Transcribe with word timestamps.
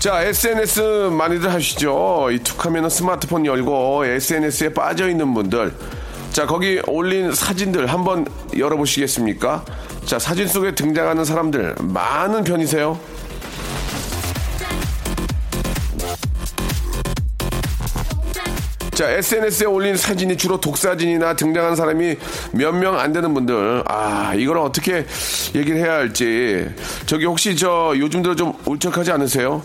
자, 0.00 0.22
SNS 0.22 1.10
많이들 1.10 1.52
하시죠? 1.52 2.30
이 2.32 2.38
툭하면 2.38 2.88
스마트폰 2.88 3.44
열고 3.44 4.06
SNS에 4.06 4.72
빠져 4.72 5.10
있는 5.10 5.34
분들. 5.34 5.74
자, 6.32 6.46
거기 6.46 6.80
올린 6.86 7.34
사진들 7.34 7.86
한번 7.86 8.26
열어보시겠습니까? 8.56 9.62
자, 10.06 10.18
사진 10.18 10.48
속에 10.48 10.74
등장하는 10.74 11.26
사람들 11.26 11.74
많은 11.80 12.44
편이세요? 12.44 12.98
자, 19.00 19.08
SNS에 19.12 19.64
올린 19.66 19.96
사진이 19.96 20.36
주로 20.36 20.60
독사진이나 20.60 21.32
등장한 21.34 21.74
사람이 21.74 22.16
몇 22.52 22.74
명 22.74 22.98
안 22.98 23.14
되는 23.14 23.32
분들, 23.32 23.84
아, 23.86 24.34
이걸 24.36 24.58
어떻게 24.58 25.06
얘기를 25.54 25.78
해야 25.78 25.94
할지. 25.94 26.68
저기 27.06 27.24
혹시 27.24 27.56
저 27.56 27.94
요즘 27.96 28.20
들어 28.22 28.34
좀 28.34 28.52
울적하지 28.66 29.10
않으세요? 29.12 29.62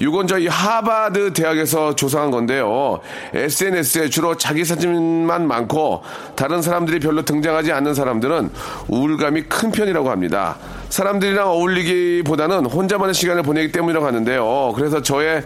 이건 0.00 0.26
저희 0.26 0.46
하바드 0.46 1.32
대학에서 1.32 1.94
조사한 1.96 2.30
건데요. 2.30 3.00
SNS에 3.34 4.08
주로 4.08 4.36
자기 4.36 4.64
사진만 4.64 5.46
많고 5.46 6.02
다른 6.36 6.62
사람들이 6.62 7.00
별로 7.00 7.22
등장하지 7.22 7.72
않는 7.72 7.94
사람들은 7.94 8.50
우울감이 8.88 9.42
큰 9.42 9.72
편이라고 9.72 10.10
합니다. 10.10 10.56
사람들이랑 10.88 11.48
어울리기보다는 11.48 12.66
혼자만의 12.66 13.14
시간을 13.14 13.42
보내기 13.42 13.72
때문이라고 13.72 14.06
하는데요. 14.06 14.72
그래서 14.74 15.02
저의 15.02 15.42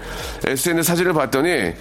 SNS 0.47 0.89
사진을 0.89 1.13
봤더니 1.15 1.73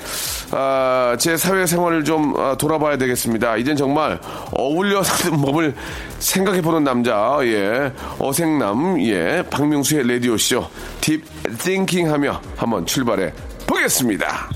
아, 0.52 1.16
제 1.20 1.38
사회생활을 1.38 2.04
좀 2.04 2.34
아, 2.38 2.56
돌아봐야 2.58 2.98
되겠습니다. 2.98 3.58
이젠 3.58 3.76
정말 3.76 4.20
어울려 4.54 5.04
사는 5.04 5.40
법을 5.42 5.76
생각해보는 6.20 6.84
남자, 6.84 7.40
예, 7.44 7.92
어생남, 8.20 9.02
예, 9.02 9.44
박명수의 9.50 10.08
라디오 10.08 10.38
쇼 10.38 10.68
딥 11.00 11.24
띵킹하며 11.60 12.42
한번 12.62 12.86
출발해 12.86 13.34
보겠습니다. 13.66 14.48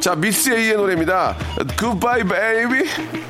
자, 0.00 0.14
미스 0.14 0.50
A의 0.50 0.76
노래입니다. 0.76 1.36
Goodbye, 1.76 2.22
baby. 2.22 3.27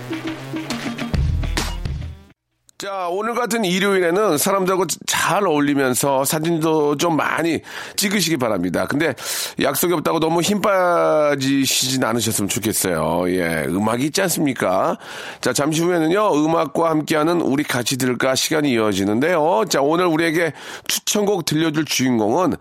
자, 2.80 3.08
오늘 3.10 3.34
같은 3.34 3.64
일요일에는 3.64 4.38
사람들하고 4.38 4.84
잘 5.04 5.44
어울리면서 5.44 6.24
사진도 6.24 6.96
좀 6.96 7.16
많이 7.16 7.60
찍으시기 7.96 8.36
바랍니다. 8.36 8.86
근데 8.86 9.16
약속이 9.60 9.94
없다고 9.94 10.20
너무 10.20 10.42
힘 10.42 10.60
빠지시진 10.60 12.04
않으셨으면 12.04 12.48
좋겠어요. 12.48 13.24
예, 13.30 13.64
음악이 13.66 14.04
있지 14.04 14.22
않습니까? 14.22 14.96
자, 15.40 15.52
잠시 15.52 15.82
후에는요, 15.82 16.36
음악과 16.36 16.90
함께하는 16.90 17.40
우리 17.40 17.64
같이 17.64 17.98
들을까 17.98 18.36
시간이 18.36 18.70
이어지는데요. 18.70 19.64
자, 19.68 19.80
오늘 19.82 20.06
우리에게 20.06 20.52
추천곡 20.86 21.46
들려줄 21.46 21.84
주인공은 21.84 22.54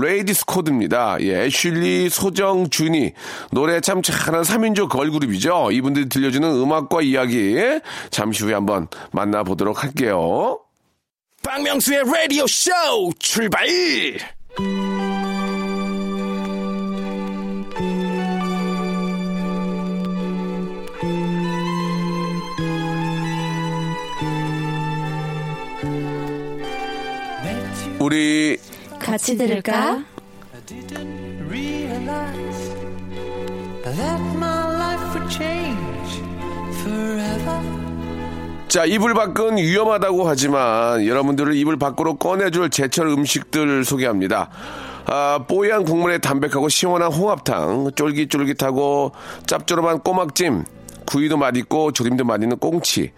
레이디스 0.00 0.46
코드입니다. 0.46 1.18
예, 1.20 1.44
애슐리, 1.44 2.08
소정, 2.08 2.70
주니. 2.70 3.12
노래 3.52 3.82
참 3.82 4.00
잘하는 4.00 4.40
3인조 4.40 4.88
걸그룹이죠. 4.88 5.68
이분들이 5.72 6.08
들려주는 6.08 6.48
음악과 6.50 7.02
이야기 7.02 7.58
잠시 8.10 8.44
후에 8.44 8.54
한번 8.54 8.88
만나보 9.12 9.49
도록 9.56 9.82
할게요. 9.82 10.60
박명수의 11.42 12.04
라디오 12.04 12.46
쇼 12.46 12.70
출발! 13.18 13.66
우리 27.98 28.58
같이 28.98 29.36
들을까? 29.36 30.04
realize 31.50 32.74
that 33.84 34.20
my 34.36 34.66
life 34.76 35.14
would 35.14 35.28
change 35.30 35.59
자, 38.70 38.84
이불 38.84 39.14
밖은 39.14 39.56
위험하다고 39.56 40.28
하지만 40.28 41.04
여러분들을 41.04 41.56
이불 41.56 41.76
밖으로 41.76 42.14
꺼내줄 42.14 42.70
제철 42.70 43.08
음식들 43.08 43.84
소개합니다. 43.84 44.48
아, 45.06 45.40
뽀얀 45.48 45.84
국물에 45.84 46.18
담백하고 46.18 46.68
시원한 46.68 47.12
홍합탕, 47.12 47.90
쫄깃쫄깃하고 47.96 49.10
짭조름한 49.48 50.02
꼬막찜, 50.02 50.64
구이도 51.04 51.36
맛있고 51.36 51.90
조림도 51.90 52.22
맛있는 52.22 52.58
꽁치. 52.58 53.10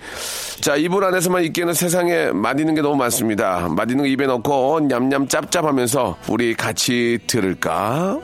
자, 0.62 0.76
이불 0.76 1.04
안에서만 1.04 1.44
있기에는 1.44 1.74
세상에 1.74 2.30
맛있는 2.32 2.74
게 2.74 2.80
너무 2.80 2.96
많습니다. 2.96 3.68
맛있는 3.68 4.04
거 4.04 4.06
입에 4.06 4.24
넣고 4.24 4.80
냠냠 4.88 5.28
짭짭하면서 5.28 6.16
우리 6.28 6.54
같이 6.54 7.18
들을까? 7.26 8.18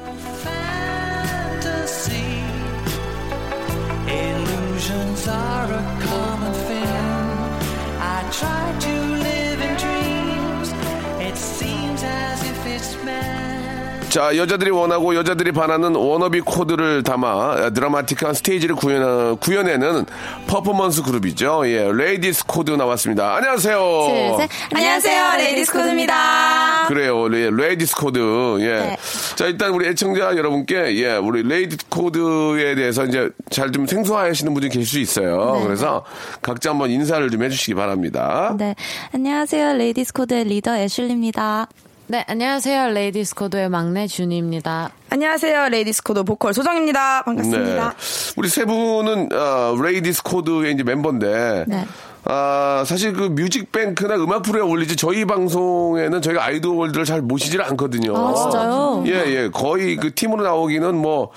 자, 14.08 14.34
여자들이 14.34 14.70
원하고 14.70 15.14
여자들이 15.14 15.52
바라는 15.52 15.94
워너비 15.94 16.40
코드를 16.40 17.02
담아 17.02 17.70
드라마틱한 17.74 18.32
스테이지를 18.32 18.74
구현, 18.74 19.36
구현해내는 19.36 20.06
퍼포먼스 20.46 21.02
그룹이죠. 21.02 21.64
예, 21.66 21.92
레이디스 21.92 22.46
코드 22.46 22.70
나왔습니다. 22.70 23.36
안녕하세요. 23.36 23.78
슬슬. 24.08 24.48
안녕하세요, 24.74 25.36
레이디스 25.36 25.72
코드입니다. 25.72 26.86
그래요, 26.88 27.28
레, 27.28 27.50
레이디스 27.50 27.96
코드. 27.96 28.18
예. 28.60 28.80
네. 28.80 28.96
자, 29.36 29.44
일단 29.44 29.72
우리 29.72 29.86
애청자 29.86 30.34
여러분께, 30.36 30.96
예, 30.96 31.16
우리 31.16 31.42
레이디스 31.42 31.88
코드에 31.90 32.76
대해서 32.76 33.04
이제 33.04 33.28
잘 33.50 33.68
좀 33.72 33.86
생소하시는 33.86 34.54
분들이 34.54 34.70
계실 34.72 34.86
수 34.86 34.98
있어요. 34.98 35.56
네. 35.58 35.64
그래서 35.64 36.02
각자 36.40 36.70
한번 36.70 36.90
인사를 36.90 37.28
좀 37.28 37.42
해주시기 37.42 37.74
바랍니다. 37.74 38.54
네, 38.58 38.74
안녕하세요, 39.14 39.74
레이디스 39.74 40.14
코드의 40.14 40.44
리더 40.44 40.74
애슐리입니다. 40.78 41.68
네, 42.10 42.24
안녕하세요. 42.26 42.88
레이디스 42.94 43.34
코드의 43.34 43.68
막내 43.68 44.06
주니입니다. 44.06 44.88
안녕하세요. 45.10 45.68
레이디스 45.68 46.02
코드 46.02 46.22
보컬 46.24 46.54
소정입니다. 46.54 47.22
반갑습니다. 47.24 47.88
네. 47.90 48.32
우리 48.38 48.48
세 48.48 48.64
분은 48.64 49.28
어, 49.30 49.76
레이디스 49.78 50.22
코드의 50.22 50.72
이제 50.72 50.82
멤버인데 50.84 51.66
네. 51.68 51.84
아, 52.24 52.82
사실 52.86 53.12
그 53.12 53.24
뮤직뱅크나 53.24 54.16
음악 54.16 54.42
프로에 54.42 54.62
올리지 54.62 54.96
저희 54.96 55.24
방송에는 55.26 56.20
저희가 56.22 56.44
아이돌들을 56.44 57.04
잘 57.04 57.20
모시질 57.20 57.60
않거든요. 57.62 58.16
아, 58.16 58.34
진짜요? 58.34 59.04
예, 59.06 59.12
예. 59.26 59.50
거의 59.50 59.96
그 59.96 60.12
팀으로 60.14 60.42
나오기는 60.42 60.94
뭐, 60.94 61.30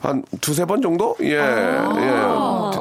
한 0.00 0.24
두세 0.40 0.64
번 0.64 0.80
정도? 0.82 1.16
예, 1.22 1.34
예. 1.34 2.10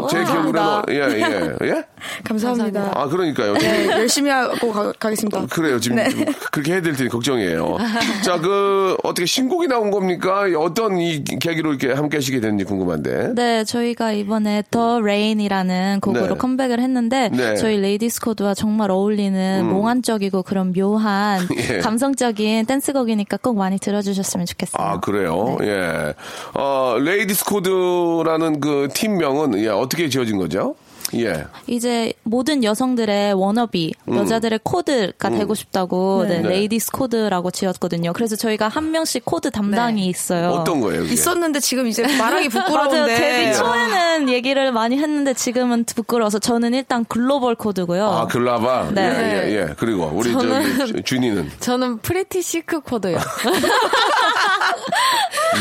제 0.09 0.23
기억으로는 0.23 0.83
예, 0.89 0.95
예, 0.95 1.55
예? 1.67 1.83
감사합니다. 2.23 2.91
아, 2.95 3.07
그러니까요. 3.07 3.53
네, 3.53 3.87
열심히 3.91 4.29
하고 4.29 4.71
가, 4.71 4.91
가겠습니다. 4.99 5.45
그래요. 5.47 5.79
지금 5.79 5.97
네. 5.97 6.09
좀 6.09 6.25
그렇게 6.51 6.73
해야 6.73 6.81
될 6.81 6.95
테니 6.95 7.09
걱정이에요. 7.09 7.77
자, 8.23 8.39
그 8.39 8.97
어떻게 9.03 9.25
신곡이 9.25 9.67
나온 9.67 9.91
겁니까? 9.91 10.45
어떤 10.57 10.97
이 10.97 11.23
계기로 11.23 11.73
이렇게 11.73 11.91
함께 11.91 12.17
하시게 12.17 12.39
됐는지 12.39 12.65
궁금한데. 12.65 13.33
네, 13.35 13.63
저희가 13.63 14.11
이번에 14.11 14.63
The 14.71 14.99
Rain이라는 14.99 15.99
곡으로 16.01 16.27
네. 16.27 16.35
컴백을 16.35 16.79
했는데 16.79 17.29
네. 17.29 17.51
음. 17.51 17.55
저희 17.55 17.77
레이디스 17.77 18.21
코드와 18.21 18.53
정말 18.53 18.91
어울리는 18.91 19.65
몽환적이고 19.65 20.43
그런 20.43 20.73
묘한 20.73 21.47
예. 21.69 21.77
감성적인 21.79 22.65
댄스곡이니까 22.65 23.37
꼭 23.37 23.57
많이 23.57 23.77
들어주셨으면 23.77 24.45
좋겠어요. 24.47 24.85
아, 24.85 24.99
그래요? 24.99 25.57
네. 25.59 25.67
예. 25.67 26.13
어, 26.55 26.97
레이디스 26.99 27.45
코드라는 27.45 28.59
그 28.59 28.89
팀명은 28.93 29.59
예, 29.59 29.67
어떻게 29.67 29.92
지어진 30.09 30.37
거죠? 30.37 30.75
예. 31.15 31.45
이제 31.67 32.13
모든 32.23 32.63
여성들의 32.63 33.33
워너비, 33.33 33.93
여자들의 34.09 34.61
코드가 34.63 35.29
되고 35.29 35.53
싶다고 35.53 36.25
네, 36.27 36.37
음. 36.37 36.43
네. 36.43 36.49
레이디스 36.49 36.91
코드라고 36.91 37.51
지었거든요. 37.51 38.13
그래서 38.13 38.35
저희가 38.35 38.67
한 38.67 38.89
명씩 38.89 39.23
코드 39.23 39.51
담당이 39.51 40.07
있어요. 40.07 40.49
어떤 40.49 40.81
거예요? 40.81 41.01
그게? 41.03 41.13
있었는데 41.13 41.59
지금 41.59 41.85
이제 41.87 42.01
말하기 42.17 42.49
부끄러운데. 42.49 43.13
데뷔 43.15 43.47
예. 43.49 43.53
초에는 43.53 44.29
얘기를 44.29 44.71
많이 44.71 44.97
했는데 44.97 45.35
지금은 45.35 45.83
부끄러워서 45.83 46.39
저는 46.39 46.73
일단 46.73 47.05
글로벌 47.05 47.53
코드고요. 47.55 48.07
아, 48.07 48.25
글로벌? 48.25 48.91
네. 48.93 49.01
예, 49.03 49.49
예, 49.51 49.55
예. 49.69 49.73
그리고 49.77 50.09
우리 50.15 50.31
저는- 50.33 51.05
주니는. 51.05 51.51
저는 51.59 51.99
pretty 51.99 52.41
chic 52.41 52.79
코드요. 52.79 53.17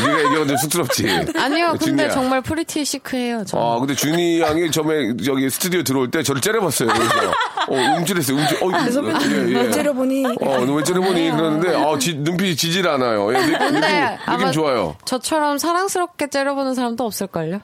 네가 0.05 0.17
얘기하면 0.19 0.47
좀 0.47 0.57
쑥스럽지. 0.57 1.07
아니요, 1.37 1.67
근데 1.71 1.85
준이야. 1.85 2.09
정말 2.11 2.41
pretty 2.41 2.83
chic해요. 2.83 3.43
저는. 3.45 3.63
아, 3.65 3.79
근데 3.79 3.93
준이 3.95 4.41
양이 4.41 4.69
처음에 4.71 5.15
저기 5.23 5.49
스튜디오 5.49 5.83
들어올 5.83 6.09
때 6.11 6.23
저를 6.23 6.41
째려봤어요. 6.41 6.89
그래서 6.89 7.31
어, 7.69 7.97
움찔했어요. 7.97 8.37
움찔. 8.37 8.57
어, 8.63 8.71
아, 8.75 8.89
선배님, 8.89 9.31
예, 9.31 9.51
예. 9.55 9.61
왜 9.63 9.71
째려보니. 9.71 10.25
어, 10.41 10.65
너왜 10.65 10.83
째려보니? 10.83 11.31
그러는데, 11.31 11.75
아, 11.75 11.97
지- 11.97 12.15
눈빛이 12.15 12.55
지질 12.55 12.87
않아요. 12.87 13.33
예, 13.33 13.37
느, 13.39 13.45
느낌, 13.51 13.59
근데 13.59 13.79
느낌 13.87 14.17
아마 14.25 14.51
좋아요. 14.51 14.95
저처럼 15.05 15.57
사랑스럽게 15.57 16.27
째려보는 16.29 16.73
사람도 16.73 17.05
없을걸요? 17.05 17.59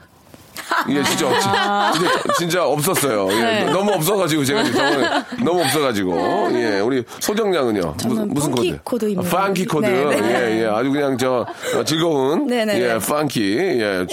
예, 0.88 1.02
진짜, 1.04 1.26
없- 1.28 1.40
진짜, 1.40 2.22
진짜 2.38 2.64
없었어요. 2.64 3.28
예, 3.32 3.40
네. 3.40 3.64
너무 3.72 3.92
없어가지고, 3.92 4.44
제가 4.44 4.64
저번에 4.64 5.08
너무 5.44 5.60
없어가지고. 5.62 6.48
예, 6.54 6.80
우리 6.80 7.04
소정양은요? 7.20 7.94
무슨, 8.06 8.28
무슨 8.28 8.50
코드? 8.52 8.78
코드입니다. 8.84 9.36
아, 9.38 9.46
funky 9.46 9.66
코드. 9.66 9.86
네, 9.86 10.20
네. 10.20 10.56
예, 10.58 10.62
예. 10.62 10.66
아주 10.66 10.90
그냥 10.90 11.16
저, 11.18 11.46
어, 11.76 11.84
즐거운. 11.84 12.46
네, 12.46 12.64
네, 12.64 12.80
예, 12.80 12.94
네. 12.94 12.98
funky. 12.98 13.56
예. 13.58 14.06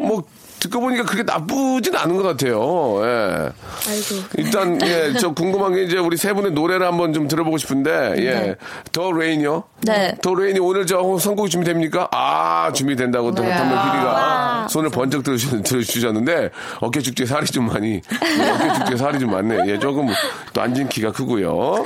뭐, 0.00 0.22
듣고 0.64 0.80
보니까 0.80 1.04
그게 1.04 1.22
나쁘진 1.22 1.94
않은 1.94 2.16
것 2.16 2.22
같아요. 2.22 2.98
예. 3.04 3.50
아이고. 3.88 4.24
일단 4.38 4.78
예, 4.82 5.12
저 5.20 5.32
궁금한 5.34 5.74
게 5.74 5.82
이제 5.84 5.98
우리 5.98 6.16
세 6.16 6.32
분의 6.32 6.52
노래를 6.52 6.86
한번 6.86 7.12
좀 7.12 7.28
들어보고 7.28 7.58
싶은데 7.58 8.14
예, 8.18 8.56
The 8.92 9.12
Rain이요. 9.12 9.64
네. 9.82 10.14
The 10.22 10.34
Rain이 10.34 10.58
오늘 10.60 10.86
저 10.86 11.18
선곡 11.18 11.50
준비됩니까? 11.50 12.08
아 12.12 12.72
준비된다고 12.72 13.34
또 13.34 13.42
네. 13.42 13.50
담당 13.50 13.74
PD가 13.74 14.04
와. 14.12 14.68
손을 14.68 14.88
번쩍 14.88 15.22
들어주- 15.22 15.62
들어주셨는데 15.64 16.50
어깨 16.80 17.00
쪽에 17.00 17.26
살이 17.26 17.44
좀 17.46 17.66
많이 17.66 17.96
예, 17.96 18.50
어깨 18.50 18.72
쪽에 18.78 18.96
살이 18.96 19.18
좀 19.18 19.30
많네. 19.30 19.64
예, 19.70 19.78
조금 19.78 20.08
또 20.54 20.62
앉은 20.62 20.88
키가 20.88 21.12
크고요. 21.12 21.84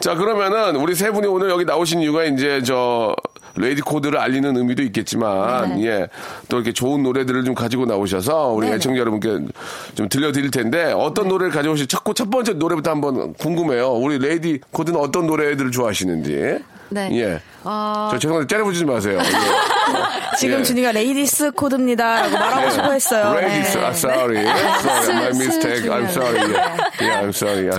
자 0.00 0.14
그러면은 0.14 0.76
우리 0.76 0.94
세 0.94 1.10
분이 1.10 1.26
오늘 1.26 1.50
여기 1.50 1.64
나오신 1.64 2.00
이유가 2.00 2.24
이제 2.24 2.62
저 2.64 3.14
레이디 3.56 3.82
코드를 3.82 4.18
알리는 4.18 4.56
의미도 4.56 4.82
있겠지만 4.84 5.82
예, 5.82 6.08
또 6.48 6.56
이렇게 6.56 6.72
좋은 6.72 7.02
노래들을 7.02 7.44
좀 7.44 7.54
가지고 7.54 7.86
나오셔서 7.86 8.48
우리 8.48 8.68
애청자 8.68 9.00
여러분께 9.00 9.52
좀 9.94 10.08
들려드릴 10.08 10.50
텐데 10.50 10.92
어떤 10.92 11.28
노래를 11.28 11.52
가져오실 11.52 11.86
첫, 11.86 12.02
첫 12.14 12.30
번째 12.30 12.54
노래부터 12.54 12.90
한번 12.90 13.34
궁금해요. 13.34 13.92
우리 13.92 14.18
레이디 14.18 14.60
코드는 14.70 14.98
어떤 14.98 15.26
노래들을 15.26 15.70
좋아하시는지. 15.70 16.58
네. 16.92 17.08
예. 17.12 17.40
어, 17.64 18.08
저 18.12 18.18
죄송한데 18.18 18.46
째려보지 18.46 18.84
마세요. 18.84 19.18
예. 19.18 20.36
지금 20.38 20.60
예. 20.60 20.62
준이가 20.62 20.92
레이디스 20.92 21.52
코드입니다 21.52 22.22
라고 22.22 22.32
말하고 22.32 22.70
싶어 22.70 22.92
했어요. 22.92 23.34
Ladies, 23.34 23.76
네. 23.76 23.84
ah, 23.84 23.94
sorry. 23.94 24.46
sorry, 24.80 25.14
my 25.14 25.28
mistake. 25.28 25.90
I'm 25.90 26.08
sorry. 26.08 26.38
Yeah, 26.38 26.90
yeah 27.00 27.20
I'm 27.22 27.32
sorry. 27.32 27.70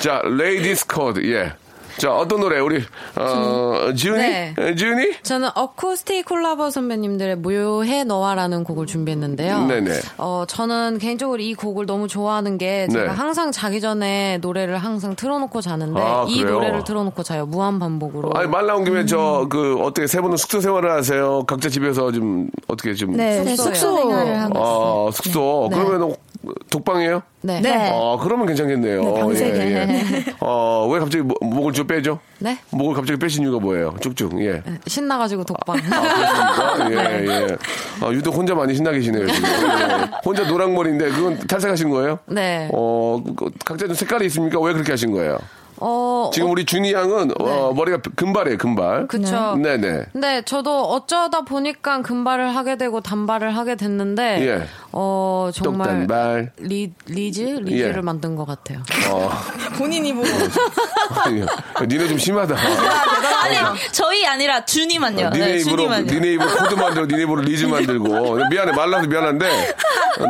자, 0.00 0.22
Ladies 0.24 0.84
Code. 0.86 1.22
예. 1.24 1.52
자, 2.00 2.14
어떤 2.14 2.40
노래? 2.40 2.58
우리 2.60 2.82
어, 3.14 3.92
준이? 3.94 4.22
네. 4.22 4.54
에, 4.56 4.74
준이? 4.74 5.22
저는 5.22 5.50
어쿠스틱 5.54 6.24
콜라보 6.24 6.70
선배님들의 6.70 7.36
묘해, 7.36 8.04
너와라는 8.04 8.64
곡을 8.64 8.86
준비했는데요. 8.86 9.66
네네. 9.66 9.90
어, 10.16 10.44
저는 10.48 10.96
개인적으로 10.98 11.42
이 11.42 11.52
곡을 11.52 11.84
너무 11.84 12.08
좋아하는 12.08 12.56
게 12.56 12.88
제가 12.90 13.04
네. 13.04 13.10
항상 13.10 13.52
자기 13.52 13.82
전에 13.82 14.38
노래를 14.38 14.78
항상 14.78 15.14
틀어놓고 15.14 15.60
자는데 15.60 16.00
아, 16.00 16.24
이 16.26 16.40
그래요? 16.40 16.54
노래를 16.54 16.84
틀어놓고 16.84 17.22
자요. 17.22 17.44
무한 17.44 17.78
반복으로. 17.78 18.30
아니, 18.34 18.48
말 18.48 18.66
나온 18.66 18.82
김에 18.84 19.04
저, 19.04 19.46
그, 19.50 19.76
어떻게 19.82 20.06
세 20.06 20.22
분은 20.22 20.38
숙소 20.38 20.62
생활을 20.62 20.90
하세요? 20.90 21.42
각자 21.46 21.68
집에서 21.68 22.10
좀, 22.12 22.48
어떻게 22.66 22.94
좀. 22.94 23.14
네, 23.14 23.44
숙소요. 23.44 23.74
숙소. 23.74 23.96
생활을 23.98 24.40
하고 24.40 25.08
아, 25.08 25.10
숙소. 25.10 25.68
그러면 25.70 26.14
독방이에요? 26.70 27.22
네. 27.42 27.60
네. 27.60 27.90
아, 27.92 28.18
그러면 28.20 28.46
괜찮겠네요. 28.46 29.02
네, 29.02 29.20
방세게. 29.20 29.58
예, 29.58 29.88
예. 29.88 30.24
어, 30.40 30.88
왜 30.92 30.98
갑자기 31.00 31.22
목- 31.24 31.38
목을 31.42 31.72
좀 31.72 31.86
빼죠? 31.86 32.18
네? 32.38 32.58
목을 32.70 32.94
갑자기 32.94 33.18
빼신 33.18 33.42
이유가 33.44 33.58
뭐예요? 33.58 33.94
쭉쭉, 34.00 34.40
예. 34.42 34.62
신나가지고 34.86 35.44
독방. 35.44 35.76
그렇습니까? 35.80 36.90
예, 36.90 37.26
예. 37.26 37.56
아, 38.02 38.10
유독 38.12 38.34
혼자 38.34 38.54
많이 38.54 38.74
신나 38.74 38.90
계시네요, 38.92 39.26
지금. 39.30 39.48
예. 39.48 40.10
혼자 40.24 40.46
노랑머리인데, 40.46 41.10
그건 41.10 41.38
탈색하신 41.38 41.88
거예요? 41.90 42.18
네. 42.26 42.68
어, 42.72 43.22
그, 43.36 43.50
각자 43.64 43.86
좀 43.86 43.94
색깔이 43.94 44.26
있습니까? 44.26 44.60
왜 44.60 44.72
그렇게 44.72 44.92
하신 44.92 45.10
거예요? 45.12 45.38
어, 45.80 46.30
지금 46.32 46.50
우리 46.50 46.64
준이 46.66 46.92
양은, 46.92 47.32
어, 47.40 47.72
머리가 47.74 47.98
금발이에요, 48.14 48.58
금발. 48.58 49.06
그쵸. 49.06 49.56
네네. 49.56 50.06
근데 50.12 50.42
저도 50.42 50.84
어쩌다 50.90 51.40
보니까 51.42 52.02
금발을 52.02 52.54
하게 52.54 52.76
되고 52.76 53.00
단발을 53.00 53.56
하게 53.56 53.76
됐는데, 53.76 54.46
예. 54.46 54.66
어, 54.92 55.50
정말. 55.54 55.88
똑단발. 55.88 56.52
리, 56.58 56.92
리즈? 57.06 57.40
리즈를 57.40 57.96
예. 57.96 58.00
만든 58.02 58.36
것 58.36 58.44
같아요. 58.46 58.80
어, 59.10 59.30
본인이 59.78 60.12
보고. 60.14 60.26
아니, 61.24 61.42
니네 61.86 62.08
좀 62.08 62.18
심하다. 62.18 62.54
아니 62.56 63.56
저희 63.92 64.26
아니라 64.26 64.64
준이만요. 64.64 65.30
니네 65.30 65.46
네, 65.46 65.58
입으로, 65.60 65.76
준이만요. 65.76 66.04
니네 66.12 66.32
입으로 66.34 66.50
코드 66.50 66.74
만들고, 66.74 67.06
니네 67.06 67.22
입으로 67.22 67.40
리즈 67.42 67.64
만들고. 67.64 68.36
미안해, 68.50 68.72
말라서 68.72 69.06
미안한데, 69.06 69.74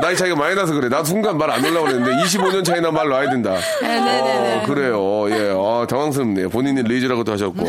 나이 0.01 0.15
차이가 0.17 0.37
많이 0.37 0.55
나서 0.55 0.73
그래. 0.75 0.89
나 0.89 1.03
순간 1.03 1.37
말 1.37 1.51
안 1.51 1.65
놓을라고 1.65 1.87
그랬는데, 1.87 2.23
25년 2.25 2.65
차이나 2.65 2.93
말 2.93 3.09
놔야 3.09 3.31
된다. 3.31 3.51
어, 3.55 4.63
그래요. 4.67 5.29
예, 5.31 5.40
어, 5.55 5.87
당황스럽네요. 5.89 6.49
본인이 6.51 6.83
리즈라고도 6.83 7.33
하셨고. 7.33 7.65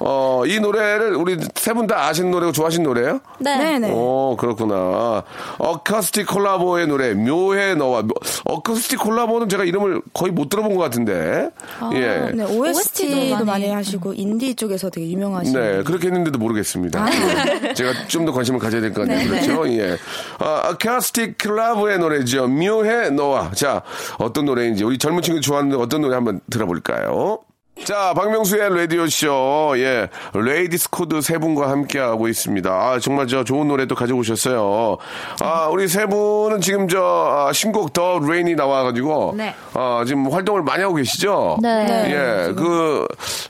어, 0.00 0.42
이 0.46 0.58
노래를 0.60 1.14
우리 1.16 1.36
세 1.54 1.72
분 1.74 1.86
다 1.86 2.06
아시는 2.08 2.30
노래고 2.30 2.52
좋아하시는 2.52 2.84
노래예요 2.84 3.20
네. 3.40 3.56
네네. 3.58 3.90
오, 3.92 4.36
그렇구나. 4.38 5.22
어쿠스틱 5.58 6.26
콜라보의 6.26 6.86
노래, 6.86 7.14
묘해 7.14 7.74
너와. 7.74 8.02
묘- 8.02 8.14
어쿠스틱 8.44 8.98
콜라보는 9.00 9.48
제가 9.48 9.64
이름을 9.64 10.00
거의 10.12 10.32
못 10.32 10.48
들어본 10.48 10.74
것 10.74 10.80
같은데. 10.82 11.50
예. 11.94 12.30
네, 12.34 12.44
OST 12.44 13.10
도 13.10 13.16
OST도 13.16 13.44
많이 13.44 13.68
하시고 13.70 14.12
인디 14.14 14.54
쪽에서 14.54 14.88
되게 14.90 15.10
유명하신. 15.10 15.52
네, 15.58 15.82
그렇게 15.82 16.06
했는데도 16.08 16.38
모르겠습니다. 16.38 17.04
제가 17.74 18.06
좀 18.08 18.24
더 18.24 18.32
관심을 18.32 18.58
가져야 18.58 18.80
될 18.80 18.92
것 18.94 19.06
같네요. 19.06 19.28
그렇죠? 19.28 19.68
예. 19.72 19.98
아, 20.38 20.68
아카스틱 20.70 21.36
클라브의 21.36 21.98
노래죠. 21.98 22.48
묘해 22.48 23.10
너와. 23.10 23.50
자, 23.54 23.82
어떤 24.18 24.46
노래인지 24.46 24.82
우리 24.84 24.96
젊은 24.96 25.20
친구 25.22 25.40
좋아하는 25.42 25.74
어떤 25.76 26.00
노래 26.00 26.14
한번 26.14 26.40
들어볼 26.50 26.80
까요? 26.94 27.44
자, 27.82 28.14
박명수의 28.14 28.70
라디오쇼, 28.78 29.74
예, 29.78 30.08
레이디스 30.32 30.90
코드 30.90 31.20
세 31.20 31.38
분과 31.38 31.68
함께하고 31.70 32.28
있습니다. 32.28 32.70
아, 32.70 32.98
정말 33.00 33.26
저 33.26 33.42
좋은 33.42 33.66
노래 33.66 33.84
또 33.86 33.96
가져오셨어요. 33.96 34.96
아, 35.42 35.66
우리 35.70 35.88
세 35.88 36.06
분은 36.06 36.60
지금 36.60 36.86
저, 36.88 37.02
아, 37.02 37.52
신곡 37.52 37.92
The 37.92 38.20
Rain이 38.20 38.54
나와가지고, 38.54 39.34
네. 39.36 39.54
아, 39.74 40.04
지금 40.06 40.32
활동을 40.32 40.62
많이 40.62 40.82
하고 40.82 40.94
계시죠? 40.94 41.58
네. 41.62 42.46
예, 42.48 42.52
그, 42.54 43.06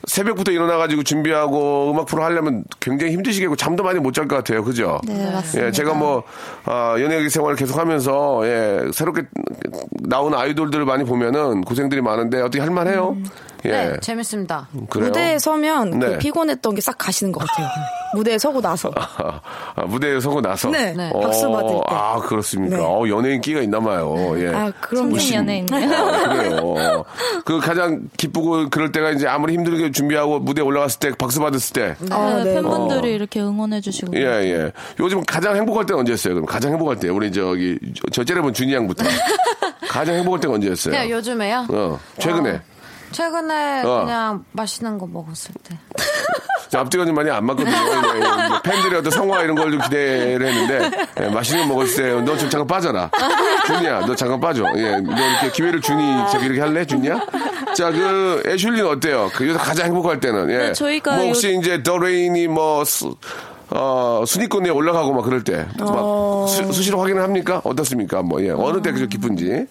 새벽부터 0.06 0.52
일어나가지고 0.52 1.02
준비하고 1.02 1.90
음악 1.92 2.06
프로 2.06 2.24
하려면 2.24 2.64
굉장히 2.80 3.12
힘드시겠고 3.12 3.56
잠도 3.56 3.82
많이 3.84 4.00
못 4.00 4.14
잘 4.14 4.26
것 4.26 4.36
같아요. 4.36 4.64
그죠? 4.64 5.00
네, 5.06 5.30
맞습니다. 5.32 5.66
예, 5.68 5.70
제가 5.70 5.92
뭐, 5.92 6.22
아, 6.64 6.96
연예계 6.98 7.28
생활을 7.28 7.56
계속 7.56 7.78
하면서, 7.78 8.40
예, 8.44 8.80
새롭게 8.92 9.22
나오는 10.08 10.36
아이돌들을 10.36 10.84
많이 10.86 11.04
보면은 11.04 11.60
고생들이 11.60 12.00
많은데 12.00 12.40
어떻게 12.40 12.60
할만해요? 12.60 13.16
예. 13.64 13.70
네, 13.70 14.00
재밌습니다. 14.00 14.68
그래요. 14.90 15.08
무대에 15.08 15.38
서면 15.38 15.98
네. 15.98 16.06
그 16.06 16.18
피곤했던 16.18 16.74
게 16.74 16.80
싹 16.84 16.98
가시는 16.98 17.32
것 17.32 17.40
같아요. 17.46 17.66
무대에 18.14 18.36
서고 18.36 18.60
나서. 18.60 18.90
아, 18.94 19.40
아, 19.74 19.82
무대에 19.86 20.20
서고 20.20 20.40
나서. 20.42 20.68
네, 20.68 20.92
네. 20.92 21.10
박수 21.10 21.50
받을 21.50 21.68
때. 21.70 21.80
아, 21.88 22.20
그렇습니까? 22.20 22.76
네. 22.76 22.82
어, 22.84 23.08
연예인 23.08 23.40
끼가 23.40 23.60
있나 23.60 23.80
봐요. 23.80 24.14
예. 24.38 24.48
아, 24.54 24.70
그럼 24.80 25.10
연예인이요. 25.16 25.94
아, 25.96 26.28
그래요. 26.34 27.04
그 27.44 27.58
가장 27.58 28.02
기쁘고 28.18 28.68
그럴 28.68 28.92
때가 28.92 29.10
이제 29.12 29.26
아무리 29.26 29.54
힘들게 29.54 29.90
준비하고 29.92 30.40
무대 30.40 30.60
에 30.60 30.64
올라갔을 30.64 31.00
때 31.00 31.10
박수 31.18 31.40
받았을 31.40 31.72
때. 31.72 31.96
아, 32.10 32.34
네, 32.36 32.44
네. 32.44 32.54
팬분들이 32.54 33.12
어. 33.12 33.14
이렇게 33.14 33.40
응원해주시고. 33.40 34.14
예, 34.16 34.20
예. 34.20 34.72
요즘 35.00 35.24
가장 35.24 35.56
행복할 35.56 35.86
때는 35.86 36.00
언제였어요? 36.00 36.34
그럼 36.34 36.46
가장 36.46 36.72
행복할 36.72 36.98
때. 36.98 37.08
우리 37.08 37.32
저기, 37.32 37.78
저 38.12 38.22
째려본 38.22 38.52
준이 38.52 38.74
양부터. 38.74 39.04
가장 39.88 40.16
행복할 40.16 40.40
때가 40.40 40.54
언제였어요? 40.54 40.92
그냥 40.92 41.10
요즘에요? 41.10 41.66
어, 41.70 41.98
최근에. 42.18 42.60
최근에 43.14 43.82
어. 43.82 44.04
그냥 44.04 44.44
맛있는 44.52 44.98
거 44.98 45.06
먹었을 45.06 45.54
때. 45.62 45.78
저 46.68 46.80
앞뒤가 46.80 47.04
좀 47.04 47.14
많이 47.14 47.30
안 47.30 47.44
맞거든요. 47.46 47.72
팬들의 48.64 48.98
어떤 48.98 49.10
성화 49.12 49.42
이런 49.42 49.54
걸 49.54 49.70
좀 49.70 49.80
기대를 49.82 50.44
했는데, 50.46 50.90
예, 51.20 51.28
맛있는 51.28 51.68
거 51.68 51.74
먹었을 51.74 52.02
때, 52.02 52.20
너 52.22 52.36
좀 52.36 52.50
잠깐 52.50 52.66
빠져라. 52.66 53.10
준이야, 53.66 54.00
너 54.06 54.14
잠깐 54.16 54.40
빠져. 54.40 54.64
예, 54.76 54.96
너 54.98 55.12
이렇게 55.12 55.50
기회를 55.52 55.80
준이, 55.80 56.02
저기 56.32 56.46
이렇게 56.46 56.60
할래? 56.60 56.84
준이야? 56.84 57.20
자, 57.76 57.90
그, 57.92 58.42
애슐리는 58.46 58.86
어때요? 58.88 59.30
그, 59.34 59.46
요새 59.48 59.58
가장 59.58 59.86
행복할 59.86 60.18
때는. 60.18 60.50
예. 60.50 60.56
네, 60.58 60.72
저희가 60.72 61.14
뭐 61.14 61.24
요- 61.24 61.28
혹시 61.28 61.56
이제 61.60 61.80
더 61.82 61.96
레인이 61.98 62.48
뭐, 62.48 62.84
수, 62.84 63.14
어, 63.76 64.22
순위권에 64.26 64.70
올라가고 64.70 65.12
막 65.12 65.22
그럴 65.22 65.42
때. 65.42 65.66
막 65.78 66.48
수, 66.48 66.72
수시로 66.72 67.00
확인을 67.00 67.22
합니까? 67.22 67.60
어떻습니까? 67.64 68.22
뭐, 68.22 68.40
예. 68.44 68.50
어느 68.50 68.80
때 68.80 68.92
그저 68.92 69.06
기쁜지. 69.06 69.66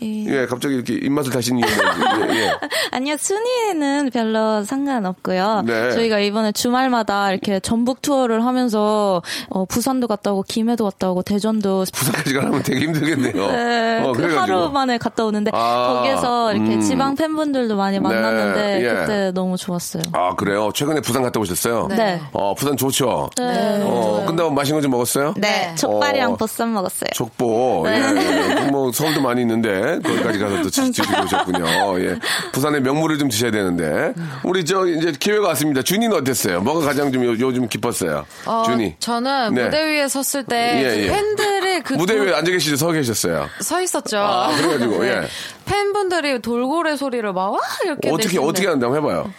이- 0.00 0.26
예, 0.28 0.46
갑자기 0.46 0.74
이렇게 0.74 0.94
입맛을 0.94 1.30
이유 1.34 1.52
뭔지. 1.60 2.34
예, 2.34 2.40
예. 2.44 2.50
아니요, 2.92 3.16
순위에는 3.18 4.10
별로 4.10 4.64
상관없고요. 4.64 5.64
네. 5.66 5.90
저희가 5.92 6.18
이번에 6.20 6.52
주말마다 6.52 7.30
이렇게 7.30 7.60
전북 7.60 8.00
투어를 8.00 8.44
하면서 8.46 9.22
어, 9.50 9.64
부산도 9.66 10.08
갔다 10.08 10.32
오고 10.32 10.44
김해도 10.48 10.84
갔다 10.84 11.10
오고 11.10 11.22
대전도 11.22 11.84
부산까지 11.92 12.32
가면 12.34 12.62
되게 12.62 12.80
힘들겠네요. 12.86 13.32
네, 13.52 14.00
어, 14.02 14.12
그 14.12 14.22
그래가지고. 14.22 14.40
하루 14.40 14.70
만에 14.70 14.96
갔다 14.96 15.24
오는데 15.26 15.50
아, 15.54 16.02
거기서 16.04 16.54
이렇게 16.54 16.74
음. 16.76 16.80
지방 16.80 17.14
팬분들도 17.16 17.76
많이 17.76 18.00
만났는데 18.00 18.82
예. 18.82 18.94
그때 18.94 19.30
너무 19.34 19.58
좋았어요. 19.58 20.02
아, 20.12 20.34
그래요? 20.36 20.70
최근에 20.74 21.02
부산 21.02 21.22
갔다 21.22 21.38
오셨어요? 21.38 21.88
네. 21.88 22.18
어, 22.32 22.54
부산 22.54 22.76
좋죠? 22.78 23.28
네. 23.48 23.82
어, 23.84 24.24
끝나고 24.26 24.50
맛있는 24.50 24.78
거 24.78 24.82
좀 24.82 24.90
먹었어요? 24.90 25.34
네, 25.36 25.74
족발이랑 25.76 26.32
어. 26.32 26.36
보쌈 26.36 26.72
먹었어요. 26.74 27.08
족보. 27.14 27.84
예, 27.88 27.92
예. 27.92 28.70
뭐 28.70 28.90
서울도 28.92 29.20
많이 29.20 29.40
있는데 29.42 29.98
거기까지 30.04 30.38
가서 30.38 30.62
또 30.62 30.70
지- 30.70 30.90
드시고 30.92 31.22
오셨군요. 31.24 32.00
예. 32.00 32.18
부산의 32.52 32.80
명물을 32.82 33.18
좀 33.18 33.28
드셔야 33.28 33.50
되는데 33.50 34.12
우리 34.44 34.64
저 34.64 34.86
이제 34.86 35.12
기회가 35.18 35.48
왔습니다. 35.48 35.82
준이는 35.82 36.16
어땠어요? 36.16 36.60
뭐가 36.62 36.84
가장 36.86 37.12
좀 37.12 37.24
요, 37.24 37.30
요즘 37.38 37.68
기뻤어요? 37.68 38.24
어, 38.46 38.62
준이. 38.66 38.96
저는 38.98 39.54
네. 39.54 39.64
무대 39.64 39.84
위에 39.84 40.08
섰을 40.08 40.44
때 40.44 40.82
예, 40.84 41.02
예. 41.04 41.08
팬들의 41.08 41.82
그 41.82 41.94
무대 41.94 42.16
돌- 42.16 42.26
위에 42.28 42.34
앉아 42.34 42.50
계시죠? 42.50 42.76
서 42.76 42.90
계셨어요? 42.92 43.48
서 43.60 43.80
있었죠. 43.80 44.18
아, 44.18 44.48
그래가지고, 44.56 45.06
예. 45.06 45.22
팬분들이 45.64 46.40
돌고래 46.40 46.96
소리를 46.96 47.32
막 47.32 47.50
와 47.52 47.58
이렇게 47.84 48.08
어떻게 48.10 48.24
내시는데 48.28 48.48
어떻게 48.48 48.66
한다고 48.68 48.96
해봐요. 48.96 49.30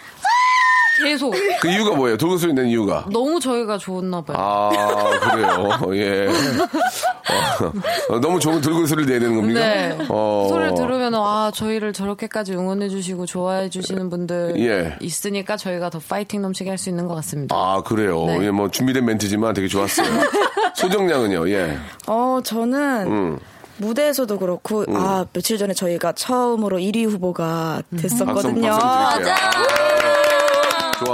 계속 1.03 1.33
그 1.61 1.67
이유가 1.69 1.95
뭐예요? 1.95 2.17
돌고 2.17 2.37
소리 2.37 2.53
내는 2.53 2.69
이유가? 2.69 3.05
너무 3.11 3.39
저희가 3.39 3.77
좋았나 3.77 4.21
봐요. 4.21 4.37
아, 4.39 4.69
그래요. 5.31 5.79
예. 5.95 6.27
어, 8.09 8.19
너무 8.19 8.39
좋은 8.39 8.61
돌고 8.61 8.85
소리를 8.85 9.11
내는 9.19 9.35
겁니까? 9.35 9.59
네. 9.59 9.97
어. 10.09 10.47
소리를 10.49 10.75
들으면 10.75 11.15
아 11.15 11.51
저희를 11.53 11.93
저렇게까지 11.93 12.53
응원해 12.53 12.89
주시고 12.89 13.25
좋아해 13.25 13.69
주시는 13.69 14.09
분들 14.09 14.55
예. 14.59 14.95
있으니까 14.99 15.57
저희가 15.57 15.89
더 15.89 15.99
파이팅 15.99 16.41
넘치게 16.41 16.69
할 16.69 16.77
수 16.83 16.89
있는 16.89 17.07
것 17.07 17.15
같습니다. 17.15 17.55
아, 17.55 17.81
그래요. 17.81 18.25
네. 18.25 18.47
예, 18.47 18.51
뭐 18.51 18.69
준비된 18.69 19.05
멘트지만 19.05 19.53
되게 19.53 19.67
좋았어요. 19.69 20.05
소정량은요, 20.75 21.47
예. 21.49 21.77
어, 22.07 22.39
저는 22.43 23.07
음. 23.07 23.39
무대에서도 23.77 24.37
그렇고, 24.37 24.83
아, 24.89 25.25
며칠 25.31 25.57
전에 25.57 25.73
저희가 25.73 26.11
처음으로 26.11 26.77
1위 26.79 27.05
후보가 27.09 27.83
박수, 27.89 28.01
됐었거든요. 28.01 28.33
박수 28.33 28.47
드릴게요. 28.49 28.73
아, 28.73 29.19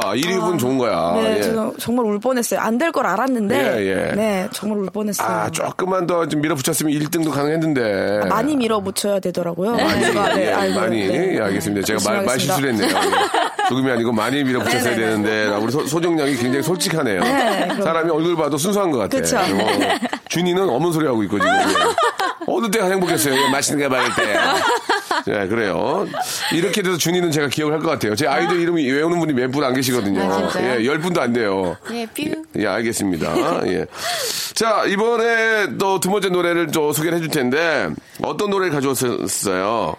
좋아. 0.01 0.13
1위 0.13 0.34
후보는 0.36 0.58
좋은 0.58 0.77
거야. 0.77 1.13
네, 1.15 1.38
예. 1.39 1.41
정말 1.79 2.06
울 2.06 2.20
뻔했어요. 2.20 2.60
안 2.60 2.77
될 2.77 2.91
걸 2.91 3.06
알았는데, 3.06 3.56
예, 3.82 3.86
예. 4.10 4.15
네, 4.15 4.48
정말 4.53 4.79
울 4.79 4.86
뻔했어요. 4.89 5.27
아, 5.27 5.50
조금만 5.51 6.08
더 6.08 6.25
좀 6.27 6.41
밀어붙였으면 6.41 6.91
1등도 6.94 7.32
가능했는데. 7.32 8.27
많이 8.29 8.56
밀어붙여야 8.56 9.20
되더라고요. 9.20 9.72
많이, 9.75 10.01
제가, 10.01 10.34
네, 10.34 10.48
예, 10.48 10.53
아이고, 10.53 10.79
많이. 10.79 11.08
네. 11.08 11.36
예, 11.36 11.39
알겠습니다. 11.41 11.86
제가 11.86 12.00
말, 12.12 12.25
말 12.25 12.39
실수를 12.39 12.70
했네요. 12.74 12.88
예. 12.89 13.70
조금이 13.70 13.91
아니고 13.91 14.12
많이 14.12 14.44
밀어붙였어야 14.44 14.96
네네네. 14.96 15.06
되는데, 15.24 15.56
우리 15.63 15.72
소, 15.72 15.86
소정량이 15.86 16.36
굉장히 16.38 16.63
솔직하네요. 16.63 17.22
네. 17.22 17.68
사람이 17.84 18.10
얼굴 18.10 18.36
봐도 18.36 18.58
순수한 18.58 18.91
것 18.91 18.98
같아. 19.00 19.18
그쵸. 19.18 19.38
어, 19.38 19.41
준이는 20.29 20.70
어문 20.70 20.91
소리 20.91 21.06
하고 21.06 21.22
있고, 21.24 21.38
지금. 21.39 21.51
예. 21.53 21.63
어느 22.48 22.70
때가 22.72 22.88
행복했어요. 22.88 23.36
예, 23.36 23.50
맛있는 23.50 23.79
게 23.82 23.88
많을 23.88 24.08
때. 24.15 24.36
예, 25.28 25.48
그래요. 25.48 26.08
이렇게 26.54 26.82
돼서 26.82 26.98
준이는 26.98 27.32
제가 27.32 27.48
기억을 27.50 27.74
할 27.74 27.80
것 27.82 27.90
같아요. 27.90 28.16
제 28.16 28.28
아이들 28.28 28.60
이름이 28.60 28.90
외우는 28.92 29.20
분이 29.20 29.34
몇 29.34 29.52
분 29.52 29.64
안 29.64 29.74
계시거든요. 29.74 30.22
아? 30.22 30.50
예, 30.60 30.86
열 30.86 31.00
분도 31.00 31.22
안 31.22 31.34
돼요. 31.34 31.76
예, 31.92 32.06
뾰. 32.14 32.32
예, 32.58 32.68
알겠습니다. 32.68 33.68
예. 33.68 33.86
자, 34.54 34.84
이번에 34.86 35.78
또 35.78 36.00
두 36.00 36.10
번째 36.10 36.30
노래를 36.30 36.68
또 36.68 36.92
소개를 36.94 37.18
해줄 37.18 37.30
텐데, 37.30 37.90
어떤 38.22 38.50
노래를 38.50 38.74
가져왔었어요? 38.74 39.96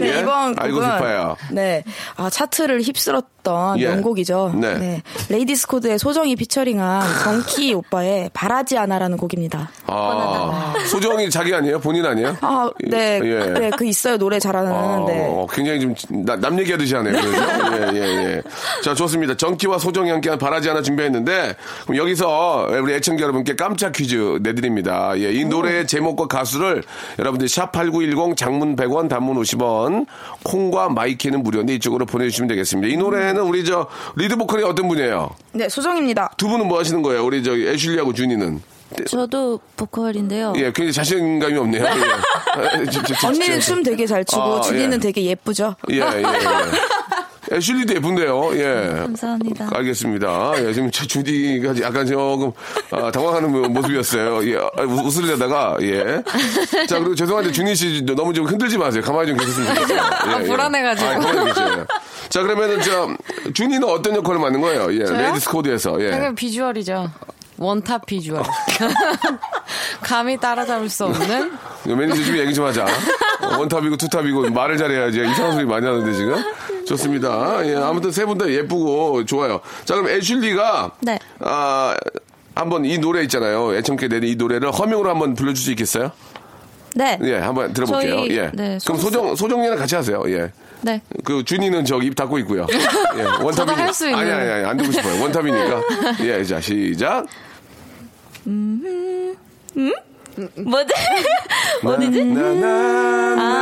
네, 0.00 0.14
예? 0.16 0.20
이번 0.20 0.54
알고 0.58 0.76
곡은 0.76 0.92
싶어요. 0.92 1.36
네, 1.50 1.82
아, 2.16 2.28
차트를 2.30 2.80
휩쓸었던 2.82 3.78
예. 3.80 3.88
명곡이죠. 3.88 4.54
네. 4.60 5.02
레이디스 5.28 5.66
코드의 5.68 5.98
소정이 5.98 6.36
피처링한 6.36 7.02
정키 7.24 7.74
오빠의 7.74 8.30
바라지 8.32 8.78
않아라는 8.78 9.16
곡입니다. 9.16 9.70
아, 9.86 10.74
소정이 10.90 11.30
자기 11.30 11.54
아니에요? 11.54 11.78
본인 11.80 12.04
아니에요? 12.06 12.36
아, 12.40 12.70
네, 12.88 13.20
예. 13.22 13.38
네, 13.52 13.70
그 13.76 13.84
있어요 13.86 14.16
노래 14.18 14.38
잘하는. 14.38 14.72
아, 14.72 15.04
네. 15.06 15.26
어, 15.28 15.46
굉장히 15.50 15.80
좀, 15.80 15.94
나- 16.24 16.36
남 16.36 16.58
얘기하듯이 16.58 16.94
하네요. 16.94 17.12
그죠? 17.14 17.28
예, 17.72 17.90
예, 17.94 18.00
예. 18.02 18.42
자, 18.82 18.94
좋습니다. 18.94 19.36
정키와 19.36 19.78
소정이 19.78 20.10
함께한 20.10 20.38
바라지 20.38 20.68
않아 20.68 20.82
준비했는데, 20.82 21.56
그럼 21.84 21.96
여기서 21.96 22.68
우리 22.82 22.94
애청자 22.94 23.22
여러분께 23.24 23.56
깜짝 23.56 23.92
퀴즈 23.92 24.38
내드립니다. 24.42 25.12
예, 25.18 25.32
이 25.32 25.44
노래의 25.44 25.86
제목과 25.86 26.26
가수를 26.26 26.82
여러분들 27.18 27.48
샵 27.48 27.72
8910 27.72 28.36
장문 28.36 28.76
100원, 28.76 29.08
단문 29.24 29.42
50원, 29.42 30.06
콩과 30.44 30.90
myK는 30.90 31.42
무료인데 31.42 31.74
이쪽으로 31.76 32.04
보내주시면 32.04 32.48
되겠습니다. 32.48 32.92
이 32.92 32.96
노래는 32.96 33.42
우리 33.42 33.64
저, 33.64 33.86
리드 34.16 34.36
보컬이 34.36 34.62
어떤 34.62 34.86
분이에요? 34.88 35.30
네, 35.52 35.68
소정입니다. 35.68 36.32
두 36.36 36.48
분은 36.48 36.68
뭐 36.68 36.78
하시는 36.78 37.00
거예요? 37.02 37.24
우리 37.24 37.42
저, 37.42 37.56
애슐리하고 37.56 38.12
준이는? 38.12 38.60
저도 39.08 39.58
보컬인데요. 39.76 40.52
예, 40.56 40.64
굉장히 40.64 40.92
자신감이 40.92 41.56
없네요. 41.56 41.84
예. 41.84 42.84
저, 43.18 43.28
언니는 43.28 43.58
저, 43.58 43.66
춤 43.66 43.82
되게 43.82 44.06
잘 44.06 44.24
추고 44.24 44.42
아, 44.42 44.60
준이는 44.60 44.98
예. 44.98 44.98
되게 44.98 45.24
예쁘죠. 45.24 45.74
예, 45.90 45.96
예, 45.96 46.00
예. 46.00 46.22
애슐리도 47.54 47.94
예쁜데요. 47.94 48.50
예. 48.56 48.92
감사합니다. 49.04 49.68
알겠습니다. 49.72 50.52
예, 50.58 50.72
지금 50.72 50.90
저 50.90 51.06
준이가 51.06 51.74
약간 51.82 52.04
조금 52.04 52.50
아, 52.90 53.10
당황하는 53.12 53.50
모- 53.52 53.68
모습이었어요. 53.68 54.44
예, 54.50 54.56
아, 54.58 54.82
웃- 54.82 55.04
웃으려다가 55.06 55.76
예. 55.82 56.22
자 56.88 56.98
그리고 56.98 57.14
죄송한데 57.14 57.52
준희 57.52 57.74
씨 57.76 58.02
너무 58.04 58.32
좀 58.32 58.46
흔들지 58.46 58.76
마세요. 58.76 59.02
가만히 59.04 59.28
좀 59.28 59.36
계셨으면 59.38 59.74
좋겠어요. 59.74 59.98
예, 60.38 60.42
예. 60.42 60.46
불안해가지고. 60.48 61.08
아, 61.08 61.18
가만히 61.18 61.44
계세요. 61.46 61.86
자 62.28 62.42
그러면은 62.42 62.80
저 62.80 63.08
준이는 63.52 63.84
어떤 63.88 64.16
역할을 64.16 64.40
맡는 64.40 64.60
거예요? 64.60 64.92
예? 64.94 65.04
레이디스 65.12 65.48
코드에서 65.50 66.00
예. 66.02 66.10
당연 66.10 66.34
비주얼이죠. 66.34 67.10
원탑 67.56 68.06
비주얼. 68.06 68.42
감히 70.02 70.36
따라잡을 70.36 70.88
수 70.88 71.04
없는 71.04 71.52
매니저 71.84 72.24
좀 72.24 72.36
얘기 72.36 72.52
좀 72.52 72.66
하자. 72.66 72.84
어, 72.84 73.58
원탑이고 73.58 73.96
투탑이고 73.96 74.50
말을 74.50 74.76
잘해야지. 74.76 75.20
이상한 75.20 75.52
소리 75.52 75.64
많이 75.64 75.86
하는데 75.86 76.12
지금. 76.12 76.34
좋습니다. 76.86 77.66
예, 77.66 77.76
아무튼 77.76 78.10
세 78.12 78.24
분 78.26 78.38
다 78.38 78.48
예쁘고 78.48 79.24
좋아요. 79.24 79.60
자 79.84 79.94
그럼 79.94 80.08
애슐리가 80.10 80.92
네. 81.00 81.18
아 81.40 81.94
한번 82.54 82.84
이 82.84 82.98
노래 82.98 83.22
있잖아요. 83.22 83.74
애청께 83.76 84.08
내는 84.08 84.28
이 84.28 84.34
노래를 84.36 84.70
허밍으로 84.70 85.08
한번 85.10 85.34
불러 85.34 85.52
줄 85.52 85.64
수 85.64 85.70
있겠어요? 85.70 86.10
네. 86.96 87.18
예, 87.22 87.36
한번 87.38 87.72
들어볼게요. 87.72 88.16
저희, 88.16 88.36
예. 88.36 88.50
네, 88.54 88.78
그럼 88.84 88.98
소정 89.00 89.34
소정이랑 89.34 89.76
같이 89.76 89.94
하세요. 89.96 90.22
예. 90.28 90.52
네. 90.82 91.00
그 91.24 91.42
준이는 91.42 91.84
저기 91.86 92.06
입 92.06 92.14
닫고 92.14 92.38
있고요. 92.40 92.66
예, 93.16 93.22
원탑이 93.42 93.72
할수 93.72 94.06
있는. 94.08 94.18
아니 94.20 94.30
아니 94.30 94.50
아니 94.50 94.64
안 94.66 94.76
듣고 94.76 94.92
싶어요. 94.92 95.22
원탑이니까. 95.22 95.82
예, 96.24 96.44
자 96.44 96.60
시작. 96.60 97.26
뭐지? 100.56 100.92
어디지? 101.84 102.24
나나나나. 102.24 103.54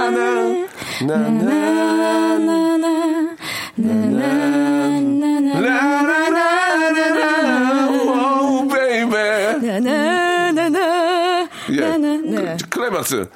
예 11.70 11.96
네. 11.98 12.56
클라이막스 12.68 13.28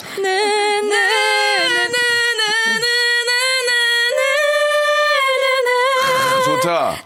좋다 6.45 6.97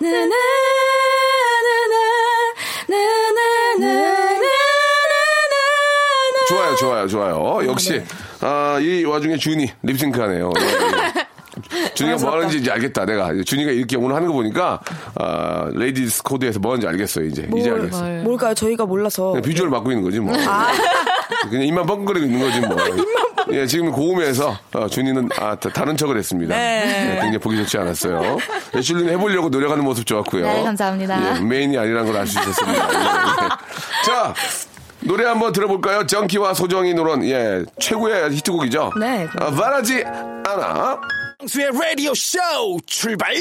좋아요, 6.76 7.06
좋아요, 7.06 7.30
좋아요. 7.34 7.66
역시, 7.70 8.02
아, 8.40 8.78
이 8.80 9.04
와중에 9.04 9.36
준이 9.36 9.70
립싱크 9.82 10.20
하네요. 10.20 10.50
예, 10.58 10.62
예. 10.64 11.90
준이가 11.94 12.16
뭐 12.18 12.32
하는지 12.32 12.58
이제 12.58 12.70
알겠다. 12.70 13.04
내가 13.04 13.30
준이가 13.44 13.70
이렇게 13.72 13.96
오늘 13.96 14.14
하는 14.16 14.28
거 14.28 14.32
보니까 14.34 14.80
아, 15.16 15.68
레이디스 15.74 16.22
코드에서 16.22 16.58
뭐 16.58 16.72
하는지 16.72 16.86
알겠어요. 16.86 17.26
이제 17.26 17.48
이제 17.56 17.70
뭘, 17.70 17.80
알겠어. 17.82 18.18
요 18.18 18.22
뭘까요? 18.22 18.54
저희가 18.54 18.86
몰라서. 18.86 19.32
비주얼 19.44 19.68
맡고 19.68 19.90
있는 19.90 20.04
거지 20.04 20.20
뭐. 20.20 20.32
그냥 21.50 21.66
입만 21.66 21.86
뻥거리고 21.86 22.26
있는 22.26 22.40
거지 22.40 22.60
뭐. 22.60 22.76
예, 23.52 23.66
지금 23.66 23.90
고음에서 23.90 24.56
어, 24.74 24.86
준이는 24.86 25.28
아, 25.38 25.56
다- 25.56 25.70
다른 25.70 25.96
척을 25.96 26.16
했습니다. 26.16 26.54
네, 26.54 27.12
굉장히 27.20 27.38
보기 27.38 27.56
좋지 27.56 27.78
않았어요. 27.78 28.38
예, 28.76 28.80
실리는 28.80 29.12
해보려고 29.14 29.48
노력하는 29.48 29.82
모습 29.84 30.06
좋았고요. 30.06 30.46
네, 30.46 30.62
감사합니다. 30.62 31.36
예, 31.36 31.40
메인이 31.40 31.76
아니라는 31.76 32.06
걸알 32.12 32.26
수 32.26 32.38
있었습니다. 32.38 32.88
예, 32.92 32.98
예. 32.98 33.48
자, 34.04 34.34
노래 35.02 35.24
한번 35.24 35.52
들어볼까요? 35.52 36.06
정키와 36.06 36.54
소정이 36.54 36.94
노론 36.94 37.24
예, 37.24 37.64
최고의 37.78 38.32
히트곡이죠. 38.36 38.92
네. 38.98 39.26
아, 39.38 39.50
말하지 39.50 40.04
않아. 40.04 41.00
박명수의 41.38 41.70
라디오 41.72 42.12
쇼 42.14 42.38
출발! 42.86 43.32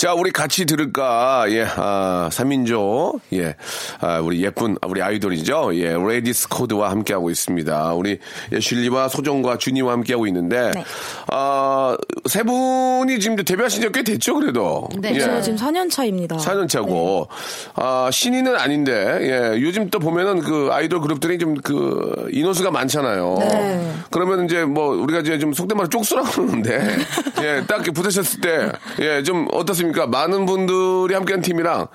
자, 0.00 0.14
우리 0.14 0.30
같이 0.30 0.64
들을까? 0.64 1.44
예, 1.50 1.62
아, 1.76 2.30
3인조, 2.32 3.20
예, 3.34 3.54
아, 4.00 4.18
우리 4.20 4.42
예쁜, 4.42 4.74
아, 4.80 4.86
우리 4.86 5.02
아이돌이죠. 5.02 5.72
예, 5.74 5.94
레이디스 5.94 6.48
코드와 6.48 6.90
함께하고 6.90 7.28
있습니다. 7.28 7.92
우리 7.92 8.18
애슐리와 8.50 9.08
소정과 9.08 9.58
준이와 9.58 9.92
함께하고 9.92 10.26
있는데, 10.28 10.70
네. 10.74 10.84
아, 11.26 11.98
세 12.26 12.42
분이 12.44 13.20
지금 13.20 13.36
데뷔하신 13.36 13.82
지 13.82 13.90
꽤 13.92 14.02
됐죠, 14.02 14.36
그래도. 14.36 14.88
네. 14.98 15.12
예. 15.14 15.20
제가 15.20 15.42
지금 15.42 15.58
4년 15.58 15.90
차입니다. 15.90 16.38
4년 16.38 16.66
차고, 16.66 17.28
아, 17.74 18.08
신인은 18.10 18.56
아닌데, 18.56 19.18
예, 19.20 19.60
요즘 19.60 19.90
또 19.90 19.98
보면은 19.98 20.40
그 20.40 20.70
아이돌 20.72 21.02
그룹들이 21.02 21.36
좀 21.38 21.56
그 21.62 22.28
인원수가 22.32 22.70
많잖아요. 22.70 23.36
네. 23.40 23.92
그러면 24.10 24.46
이제 24.46 24.64
뭐 24.64 24.94
우리가 24.96 25.20
이제 25.20 25.38
좀 25.38 25.52
속된 25.52 25.76
말로 25.76 25.90
쪽수라고 25.90 26.30
그러는데, 26.30 26.80
예, 27.42 27.62
딱 27.66 27.74
이렇게 27.76 27.90
붙으셨을 27.90 28.40
때, 28.40 28.72
예, 29.00 29.22
좀 29.22 29.46
어떻습니까? 29.52 29.89
많은 29.92 30.46
분들이 30.46 31.14
함께한 31.14 31.40
팀이랑 31.42 31.88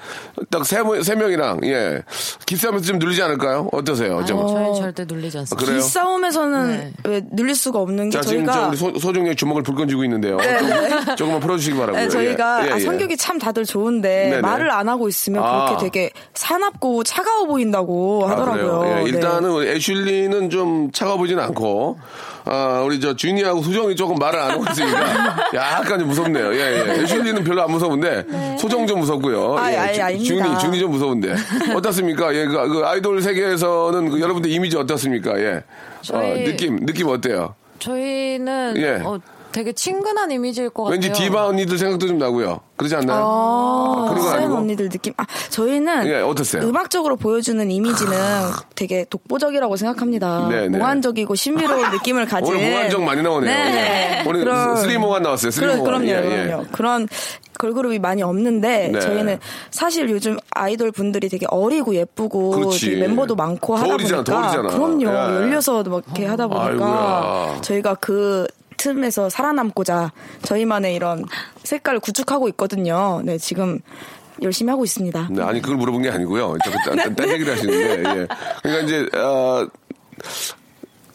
딱 0.50 0.66
세, 0.66 0.82
분- 0.84 1.02
세 1.04 1.16
명이랑, 1.16 1.60
예, 1.64 2.02
기싸움에서 2.46 2.86
좀 2.86 3.00
눌리지 3.00 3.22
않을까요? 3.22 3.70
어떠세요? 3.72 4.24
좀. 4.26 4.48
저희 4.48 4.76
절대 4.80 5.06
눌리지 5.06 5.38
않습니다. 5.40 5.66
그래요? 5.66 5.82
기싸움에서는 5.82 6.68
네. 6.70 6.94
왜 7.06 7.22
눌릴 7.32 7.56
수가 7.56 7.80
없는 7.80 8.10
게 8.10 8.18
자, 8.18 8.22
지금 8.22 8.46
저 8.46 8.52
저희가 8.52 8.68
우리 8.70 8.78
소, 8.78 9.00
소정의 9.00 9.36
주먹을 9.36 9.64
불 9.64 9.76
건지고 9.76 10.04
있는데요. 10.04 10.38
좀, 10.38 11.16
조금만 11.16 11.40
풀어주시기 11.40 11.78
바라고요. 11.78 12.02
네, 12.02 12.10
저희가 12.10 12.64
예, 12.64 12.68
예, 12.68 12.72
아, 12.74 12.76
예. 12.76 12.80
성격이 12.80 13.18
참 13.18 13.40
다들 13.40 13.66
좋은데 13.66 14.30
네네. 14.30 14.42
말을 14.42 14.70
안 14.72 14.90
하고 14.90 15.08
있으면 15.08 15.44
아. 15.44 15.66
그렇게 15.66 15.84
되게 15.86 16.10
사납고 16.34 17.04
차가워 17.04 17.46
보인다고 17.46 18.26
아, 18.28 18.32
하더라고요. 18.32 18.80
그래요? 18.80 18.96
예, 19.00 19.04
네. 19.04 19.10
일단은 19.10 19.50
우리 19.52 19.70
애슐리는 19.70 20.50
좀 20.50 20.92
차가 20.92 21.16
보지는 21.18 21.44
않고, 21.44 21.98
아, 22.48 22.84
우리 22.86 23.00
저 23.00 23.16
준이하고 23.16 23.62
수정이 23.64 23.96
조금 23.96 24.16
말을 24.18 24.40
안 24.40 24.52
하고 24.52 24.64
있으니까 24.70 25.50
약간 25.56 25.98
좀 26.00 26.08
무섭네요. 26.10 26.54
예, 26.54 26.60
예. 26.60 27.02
애슐리는 27.02 27.44
별로 27.44 27.64
안 27.64 27.72
무서운데, 27.72 28.24
소정 28.60 28.86
좀 28.86 29.00
무섭고요. 29.00 29.58
아, 29.58 29.72
예, 29.90 29.94
주- 29.94 30.04
아닙니다. 30.04 30.36
준이, 30.46 30.60
준이 30.60 30.80
좀 30.80 30.92
무서운데. 30.92 31.36
어떻습니까? 31.76 32.34
예, 32.36 32.46
그, 32.46 32.68
그 32.70 32.86
아이돌 32.86 33.22
세계에서는 33.22 34.10
그 34.12 34.20
여러분들 34.22 34.52
이미지 34.52 34.78
어떻습니까? 34.78 35.40
예. 35.40 35.56
어, 35.56 35.62
저희- 36.02 36.44
느낌, 36.44 36.86
느낌 36.86 37.08
어때요? 37.08 37.56
저희는 37.80 38.74
예. 38.78 39.02
어, 39.04 39.20
되게 39.52 39.72
친근한 39.72 40.30
이미지일 40.32 40.70
것 40.70 40.84
같아요. 40.84 40.94
왠지 40.94 41.12
디바 41.12 41.48
언니들 41.48 41.78
생각도 41.78 42.08
좀 42.08 42.18
나고요. 42.18 42.60
그러지 42.76 42.96
않나요? 42.98 43.24
아, 43.26 44.06
센 44.10 44.18
아니고? 44.28 44.35
언니들 44.66 44.90
느낌. 44.90 45.14
아, 45.18 45.26
저희는 45.50 46.08
예, 46.08 46.16
어떠세요? 46.22 46.64
음악적으로 46.64 47.16
보여주는 47.16 47.70
이미지는 47.70 48.18
되게 48.76 49.06
독보적이라고 49.10 49.76
생각합니다. 49.78 50.48
네, 50.50 50.68
네. 50.68 50.78
몽환적이고 50.78 51.36
신비로운 51.36 51.92
느낌을 51.92 52.26
가진. 52.26 52.54
오늘 52.56 52.70
몽환적 52.70 53.04
많이 53.04 53.22
나오네요. 53.22 53.54
네. 53.54 54.24
오늘 54.28 54.42
그런- 54.44 54.76
스리 54.78 54.98
몽환 54.98 55.22
나왔어요. 55.22 55.52
스리 55.52 55.66
그럼. 55.68 55.84
그럼요, 55.84 56.06
예, 56.08 56.10
예. 56.16 56.46
그럼요. 56.48 56.66
그런 56.72 57.08
걸그룹이 57.58 58.00
많이 58.00 58.22
없는데 58.22 58.90
네. 58.92 59.00
저희는 59.00 59.40
사실 59.72 60.10
요즘 60.10 60.38
아이돌 60.54 60.92
분들이 60.92 61.30
되게 61.30 61.46
어리고 61.50 61.96
예쁘고 61.96 62.72
멤버도 63.00 63.36
많고 63.36 63.76
더 63.78 63.82
하다 63.84 63.98
보니까 63.98 64.18
어리잖아. 64.18 64.70
그럼요. 64.70 65.04
예. 65.04 65.36
열려서 65.36 65.84
막 65.84 66.04
이렇게 66.06 66.26
하다 66.26 66.48
보니까 66.48 66.66
아이고야. 66.68 67.62
저희가 67.62 67.96
그 67.96 68.46
틈에서 68.78 69.30
살아남고자 69.30 70.12
저희만의 70.44 70.96
이런 70.96 71.24
색깔을 71.64 72.02
구축하고 72.02 72.50
있거든요. 72.50 73.22
네, 73.24 73.38
지금 73.38 73.80
열심히 74.42 74.70
하고 74.70 74.84
있습니다. 74.84 75.30
네, 75.32 75.42
아니 75.44 75.62
그걸 75.62 75.78
물어본 75.78 76.02
게 76.02 76.10
아니고요. 76.10 76.58
자꾸 76.64 76.78
딴, 76.86 76.98
딴, 76.98 77.16
딴 77.16 77.30
얘기를 77.30 77.54
하시는데, 77.54 77.92
예. 77.92 78.28
그러니까 78.62 78.86
이제 78.86 79.18
어, 79.18 79.68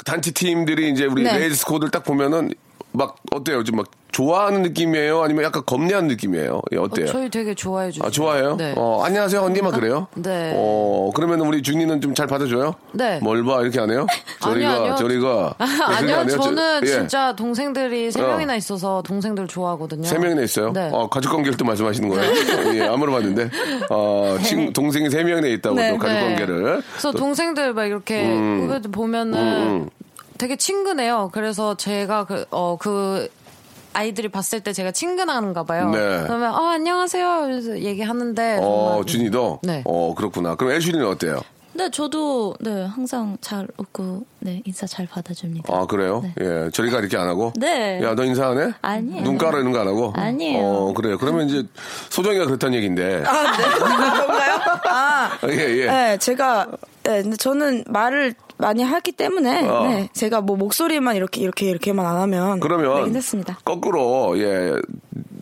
단체 0.04 0.30
팀들이 0.30 0.90
이제 0.90 1.06
우리 1.06 1.22
네. 1.22 1.38
레이디스 1.38 1.66
코드를 1.66 1.90
딱 1.90 2.04
보면은 2.04 2.52
막 2.92 3.16
어때요? 3.32 3.62
좀막 3.64 3.86
좋아하는 4.12 4.62
느낌이에요? 4.62 5.22
아니면 5.22 5.44
약간 5.44 5.62
겁내하는 5.64 6.08
느낌이에요? 6.08 6.60
예, 6.72 6.76
어, 6.78 6.82
어때요? 6.82 7.06
저희 7.06 7.30
되게 7.30 7.54
좋아해 7.54 7.92
주세요. 7.92 8.04
아 8.04 8.10
좋아해요? 8.10 8.56
네. 8.56 8.74
어 8.76 9.02
안녕하세요 9.04 9.40
언니만 9.40 9.70
그래요? 9.70 10.08
네. 10.16 10.52
어 10.56 11.10
그러면 11.14 11.40
우리 11.42 11.62
준이는 11.62 12.00
좀 12.00 12.10
잘 12.14 12.26
받아줘요? 12.26 12.74
네. 12.92 13.20
뭘 13.22 13.44
봐 13.44 13.62
이렇게 13.62 13.78
안 13.78 13.88
해요? 13.90 14.04
저리가 14.42 14.68
아니요, 14.68 14.82
아니요. 14.82 14.94
저리가 14.96 15.54
네, 15.60 15.64
그렇게 15.66 15.94
아니요, 15.94 16.16
안 16.16 16.28
해요? 16.28 16.36
저- 16.36 16.42
저는 16.42 16.80
예. 16.82 16.86
진짜 16.86 17.36
동생들이 17.36 18.10
세 18.10 18.20
어. 18.20 18.26
명이나 18.26 18.56
있어서 18.56 19.00
동생들 19.02 19.46
좋아하거든요. 19.46 20.02
세 20.02 20.18
명이나 20.18 20.42
있어요? 20.42 20.72
네. 20.72 20.90
어, 20.92 21.08
가족 21.08 21.30
관계를 21.30 21.56
또 21.56 21.64
말씀하시는 21.64 22.08
거예요? 22.08 22.32
예, 22.74 22.82
안 22.82 22.98
물어봤는데. 22.98 23.48
어, 23.90 24.36
친, 24.42 24.72
동생이 24.72 25.08
세 25.08 25.22
명이나 25.22 25.46
있다고 25.46 25.76
네. 25.76 25.92
또 25.92 25.98
가족 25.98 26.14
네. 26.14 26.20
관계를. 26.24 26.82
그래서 26.90 27.12
동생들 27.12 27.72
막 27.74 27.84
이렇게 27.84 28.24
음. 28.24 28.82
보면은 28.90 29.88
되게 30.40 30.56
친근해요. 30.56 31.28
그래서 31.34 31.74
제가 31.76 32.24
그, 32.24 32.46
어, 32.50 32.78
그, 32.80 33.28
아이들이 33.92 34.28
봤을 34.28 34.60
때 34.60 34.72
제가 34.72 34.90
친근한가 34.90 35.64
봐요. 35.64 35.90
네. 35.90 35.98
그러면, 36.26 36.54
어, 36.54 36.68
안녕하세요. 36.68 37.42
그래서 37.42 37.78
얘기하는데. 37.78 38.56
어, 38.62 38.88
정말 38.88 39.04
준이도? 39.04 39.58
네. 39.64 39.82
어, 39.84 40.14
그렇구나. 40.14 40.54
그럼 40.54 40.72
애슐리는 40.72 41.06
어때요? 41.06 41.40
네, 41.74 41.90
저도 41.90 42.54
네 42.60 42.84
항상 42.86 43.36
잘 43.40 43.68
웃고 43.76 44.24
네 44.40 44.60
인사 44.64 44.86
잘 44.88 45.06
받아줍니다. 45.06 45.72
아, 45.72 45.86
그래요? 45.86 46.24
예, 46.40 46.68
저리가 46.72 46.98
이렇게 46.98 47.16
안 47.16 47.28
하고? 47.28 47.52
네. 47.56 48.02
야, 48.02 48.14
너 48.16 48.24
인사 48.24 48.48
안 48.48 48.58
해? 48.58 48.72
아니에요. 48.82 49.22
눈 49.22 49.38
깔아 49.38 49.58
이런 49.60 49.70
거 49.70 49.78
안 49.78 49.86
하고? 49.86 50.12
아니에요. 50.16 50.64
어, 50.66 50.92
그래요. 50.94 51.16
그러면 51.16 51.48
이제 51.48 51.62
소정이가 52.08 52.46
그렇다는 52.46 52.74
얘기인데. 52.76 53.22
아, 53.24 53.56
네. 53.56 53.64
그런가요? 53.78 54.60
아, 54.88 55.38
예, 55.48 55.56
예. 55.78 55.86
네, 55.86 56.18
제가, 56.18 56.66
네, 57.04 57.22
근데 57.22 57.36
저는 57.36 57.84
말을 57.86 58.34
많이 58.60 58.82
하기 58.82 59.12
때문에, 59.12 59.66
어. 59.68 59.82
네, 59.88 60.08
제가 60.12 60.40
뭐 60.40 60.56
목소리만 60.56 61.16
이렇게, 61.16 61.40
이렇게, 61.40 61.68
이렇게만 61.70 62.04
안 62.06 62.16
하면. 62.16 62.60
그러면 62.60 62.94
네, 62.96 63.04
괜찮습니다. 63.04 63.58
거꾸로 63.64 64.38
예 64.38 64.72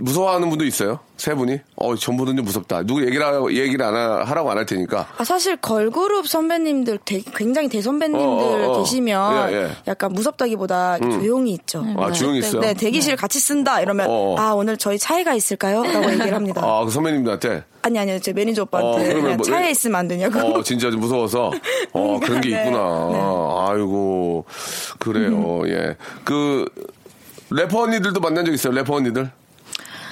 무서워하는 0.00 0.48
분도 0.48 0.64
있어요. 0.64 1.00
세 1.16 1.34
분이 1.34 1.58
어 1.74 1.96
전부는 1.96 2.36
좀 2.36 2.44
무섭다. 2.44 2.84
누구 2.84 3.04
얘기를 3.04 3.26
하라고 3.26 3.52
얘기를 3.52 3.84
안 3.84 3.94
하, 3.96 4.22
하라고 4.22 4.48
안 4.52 4.58
할 4.58 4.64
테니까. 4.64 5.08
아, 5.18 5.24
사실 5.24 5.56
걸그룹 5.56 6.28
선배님들, 6.28 6.98
되- 7.04 7.20
굉장히 7.34 7.68
대선배님들 7.68 8.24
어, 8.24 8.68
어, 8.68 8.72
어. 8.74 8.78
계시면 8.78 9.50
예, 9.52 9.56
예. 9.56 9.68
약간 9.88 10.12
무섭다기보다 10.12 10.98
조용히 11.00 11.50
있죠. 11.54 11.84
아 11.96 12.12
조용히 12.12 12.38
있어요. 12.38 12.60
네, 12.60 12.74
대기실 12.74 13.16
같이 13.16 13.40
쓴다 13.40 13.80
이러면 13.80 14.06
어, 14.08 14.12
어. 14.12 14.36
아 14.38 14.52
오늘 14.52 14.76
저희 14.76 14.98
차에 14.98 15.34
있을까요? 15.34 15.82
라고 15.82 16.08
얘기를 16.12 16.32
합니다. 16.34 16.62
아 16.64 16.84
그 16.84 16.90
선배님들한테 16.92 17.64
아니 17.82 17.98
아니요 17.98 18.18
제 18.20 18.32
매니저 18.32 18.62
어, 18.62 18.64
오빠한테 18.64 19.14
뭐- 19.14 19.36
차에 19.44 19.70
있으면 19.72 19.96
안 19.96 20.06
되냐고. 20.06 20.38
어 20.38 20.62
진짜 20.62 20.90
좀 20.92 21.00
무서워서 21.00 21.50
어 21.92 22.20
그런 22.22 22.40
게 22.40 22.50
네. 22.50 22.64
있구나. 22.64 22.78
아이고 23.14 24.44
그래요. 24.98 25.60
음. 25.62 25.68
예. 25.68 25.96
그 26.24 26.64
래퍼 27.50 27.82
언니들도 27.82 28.20
만난 28.20 28.44
적 28.44 28.52
있어요. 28.52 28.72
래퍼 28.74 28.94
언니들. 28.94 29.30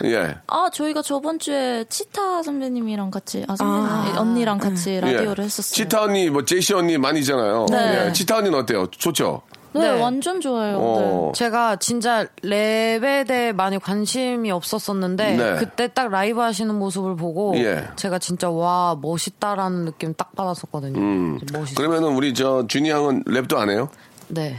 예. 0.05 0.37
아 0.47 0.69
저희가 0.73 1.03
저번 1.03 1.39
주에 1.39 1.85
치타 1.89 2.43
선배님이랑 2.43 3.11
같이 3.11 3.45
아 3.49 3.57
선배님 3.57 3.87
아. 3.87 4.21
언니랑 4.21 4.59
같이 4.59 5.01
라디오를 5.01 5.43
예. 5.43 5.47
했었어요. 5.47 5.75
치타 5.75 6.03
언니, 6.03 6.29
뭐 6.29 6.45
제시 6.45 6.75
언니 6.75 6.99
많이 6.99 7.21
있잖아요. 7.21 7.67
네. 7.71 8.07
예. 8.09 8.13
치타 8.13 8.39
언니는 8.39 8.59
어때요? 8.59 8.87
좋죠. 8.91 9.43
네, 9.73 9.81
네. 9.81 10.01
완전 10.01 10.41
좋아요. 10.41 10.77
어. 10.79 11.33
제가 11.35 11.77
진짜 11.77 12.27
랩에 12.43 13.27
대해 13.27 13.53
많이 13.53 13.79
관심이 13.79 14.51
없었었는데 14.51 15.37
네. 15.37 15.55
그때 15.57 15.89
딱 15.89 16.11
라이브 16.11 16.41
하시는 16.41 16.75
모습을 16.75 17.17
보고 17.17 17.55
예. 17.57 17.89
제가 17.97 18.19
진짜 18.19 18.51
와 18.51 18.97
멋있다라는 19.01 19.85
느낌 19.85 20.15
딱 20.15 20.35
받았었거든요. 20.35 20.99
음. 20.99 21.39
멋있어. 21.53 21.77
그러면은 21.77 22.15
우리 22.15 22.33
저 22.35 22.67
준이 22.67 22.91
형은 22.91 23.25
랩도 23.25 23.57
안 23.57 23.71
해요? 23.71 23.89
네. 24.29 24.57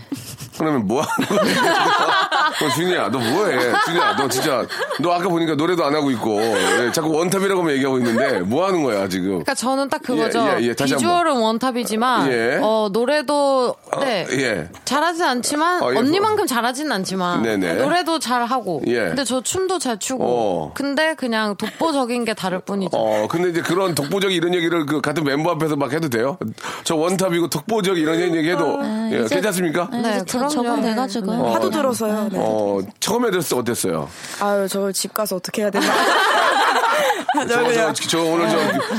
그러면 0.58 0.88
뭐 0.88 1.02
하는 1.02 1.28
거야? 1.30 1.40
어, 2.66 2.70
준이야, 2.74 3.10
너 3.10 3.20
뭐해? 3.20 3.60
준이야, 3.86 4.16
너 4.16 4.28
진짜, 4.28 4.66
너 5.00 5.12
아까 5.12 5.30
보니까 5.30 5.54
노래도 5.56 5.86
안 5.86 5.94
하고 5.94 6.10
있고, 6.12 6.42
예, 6.42 6.92
자꾸 6.92 7.12
원탑이라고만 7.16 7.74
얘기하고 7.74 8.00
있는데, 8.00 8.40
뭐 8.40 8.66
하는 8.66 8.82
거야, 8.84 9.08
지금? 9.08 9.28
그러니까 9.28 9.54
저는 9.54 9.90
딱 9.90 10.02
그거죠. 10.02 10.40
예, 10.58 10.64
예, 10.64 10.68
예, 10.70 10.74
다시 10.74 10.96
비주얼은 10.96 11.36
원탑이지만 11.38 12.32
예. 12.32 12.60
어, 12.64 12.90
노래도 12.92 13.76
네. 14.00 14.26
예. 14.32 14.70
잘하진 14.86 15.24
않지만 15.26 15.84
어, 15.84 15.94
예. 15.94 15.98
언니만큼 15.98 16.48
잘하진 16.48 16.92
않지만 16.92 17.44
네네. 17.44 17.74
노래도 17.76 18.18
잘 18.18 18.44
하고 18.46 18.82
예. 18.88 19.00
근데 19.10 19.24
저 19.26 19.42
춤도 19.42 19.78
잘 19.80 20.00
추고 20.00 20.24
어. 20.26 20.72
근데 20.74 21.14
그냥 21.16 21.56
독보적인 21.56 22.26
게 22.26 22.34
다를 22.34 22.60
뿐이죠. 22.60 22.98
어, 22.98 23.28
근데 23.30 23.50
이제 23.50 23.62
그런 23.62 23.94
독보적 23.94 24.32
이런 24.32 24.54
얘기를 24.56 24.86
그 24.86 25.02
같은 25.02 25.24
멤버 25.24 25.52
앞에서 25.52 25.76
막 25.76 25.94
해도 25.94 26.10
돼요? 26.10 26.38
저 26.84 26.96
원탑이고 26.96 27.50
독보적 27.50 27.98
이런 27.98 28.20
얘기 28.20 28.50
해도 28.50 28.80
예, 29.12 29.20
이제- 29.26 29.36
괜찮습니 29.36 29.57
까? 29.74 29.88
네, 29.92 30.02
네, 30.02 30.10
이제 30.18 30.24
저- 30.26 30.38
그럼요. 30.40 30.54
적응돼가지고요. 30.54 31.38
어. 31.40 31.54
하도 31.56 31.70
들어서요. 31.70 32.30
네. 32.32 32.38
어, 32.40 32.80
처음에 33.00 33.30
들었을 33.32 33.50
때 33.50 33.60
어땠어요? 33.62 34.10
아유, 34.42 34.68
저걸 34.68 34.94
집 34.94 35.14
가서 35.14 35.36
어떻게 35.36 35.62
해야 35.64 35.70
되나. 35.72 35.86
저 37.48 37.48
저, 37.48 37.94
저, 37.94 38.08
저 38.08 38.20
오늘 38.24 38.50
저 38.50 38.58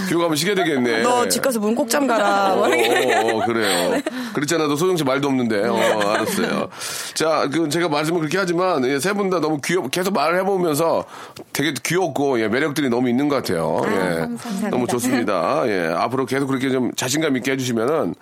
교육 0.08 0.20
한번 0.22 0.36
시켜야 0.36 0.54
되겠네. 0.54 1.02
너 1.02 1.26
집 1.28 1.42
가서 1.42 1.58
문 1.58 1.74
꼭 1.74 1.88
잠가라. 1.88 2.52
어, 2.54 2.56
뭐. 2.56 2.66
어, 2.66 2.70
어, 2.70 3.46
그래요. 3.46 4.00
그렇잖아. 4.34 4.66
너 4.66 4.76
소정 4.76 4.96
씨 4.96 5.02
말도 5.04 5.28
없는데. 5.28 5.66
어, 5.66 5.76
알았어요. 5.76 6.68
자, 7.14 7.48
그 7.52 7.68
제가 7.68 7.88
말씀을 7.88 8.20
그렇게 8.20 8.38
하지만 8.38 8.98
세분 9.00 9.30
다 9.30 9.40
너무 9.40 9.60
귀엽, 9.64 9.90
계속 9.90 10.12
말을 10.14 10.38
해보면서 10.40 11.04
되게 11.52 11.74
귀엽고 11.82 12.40
예, 12.40 12.48
매력들이 12.48 12.88
너무 12.90 13.08
있는 13.08 13.28
것 13.28 13.36
같아요. 13.36 13.80
예. 13.86 14.68
너무 14.70 14.86
좋습니다. 14.86 15.62
예. 15.66 15.92
앞으로 15.96 16.26
계속 16.26 16.46
그렇게 16.46 16.70
좀 16.70 16.92
자신감 16.94 17.36
있게 17.38 17.52
해주시면은 17.52 18.14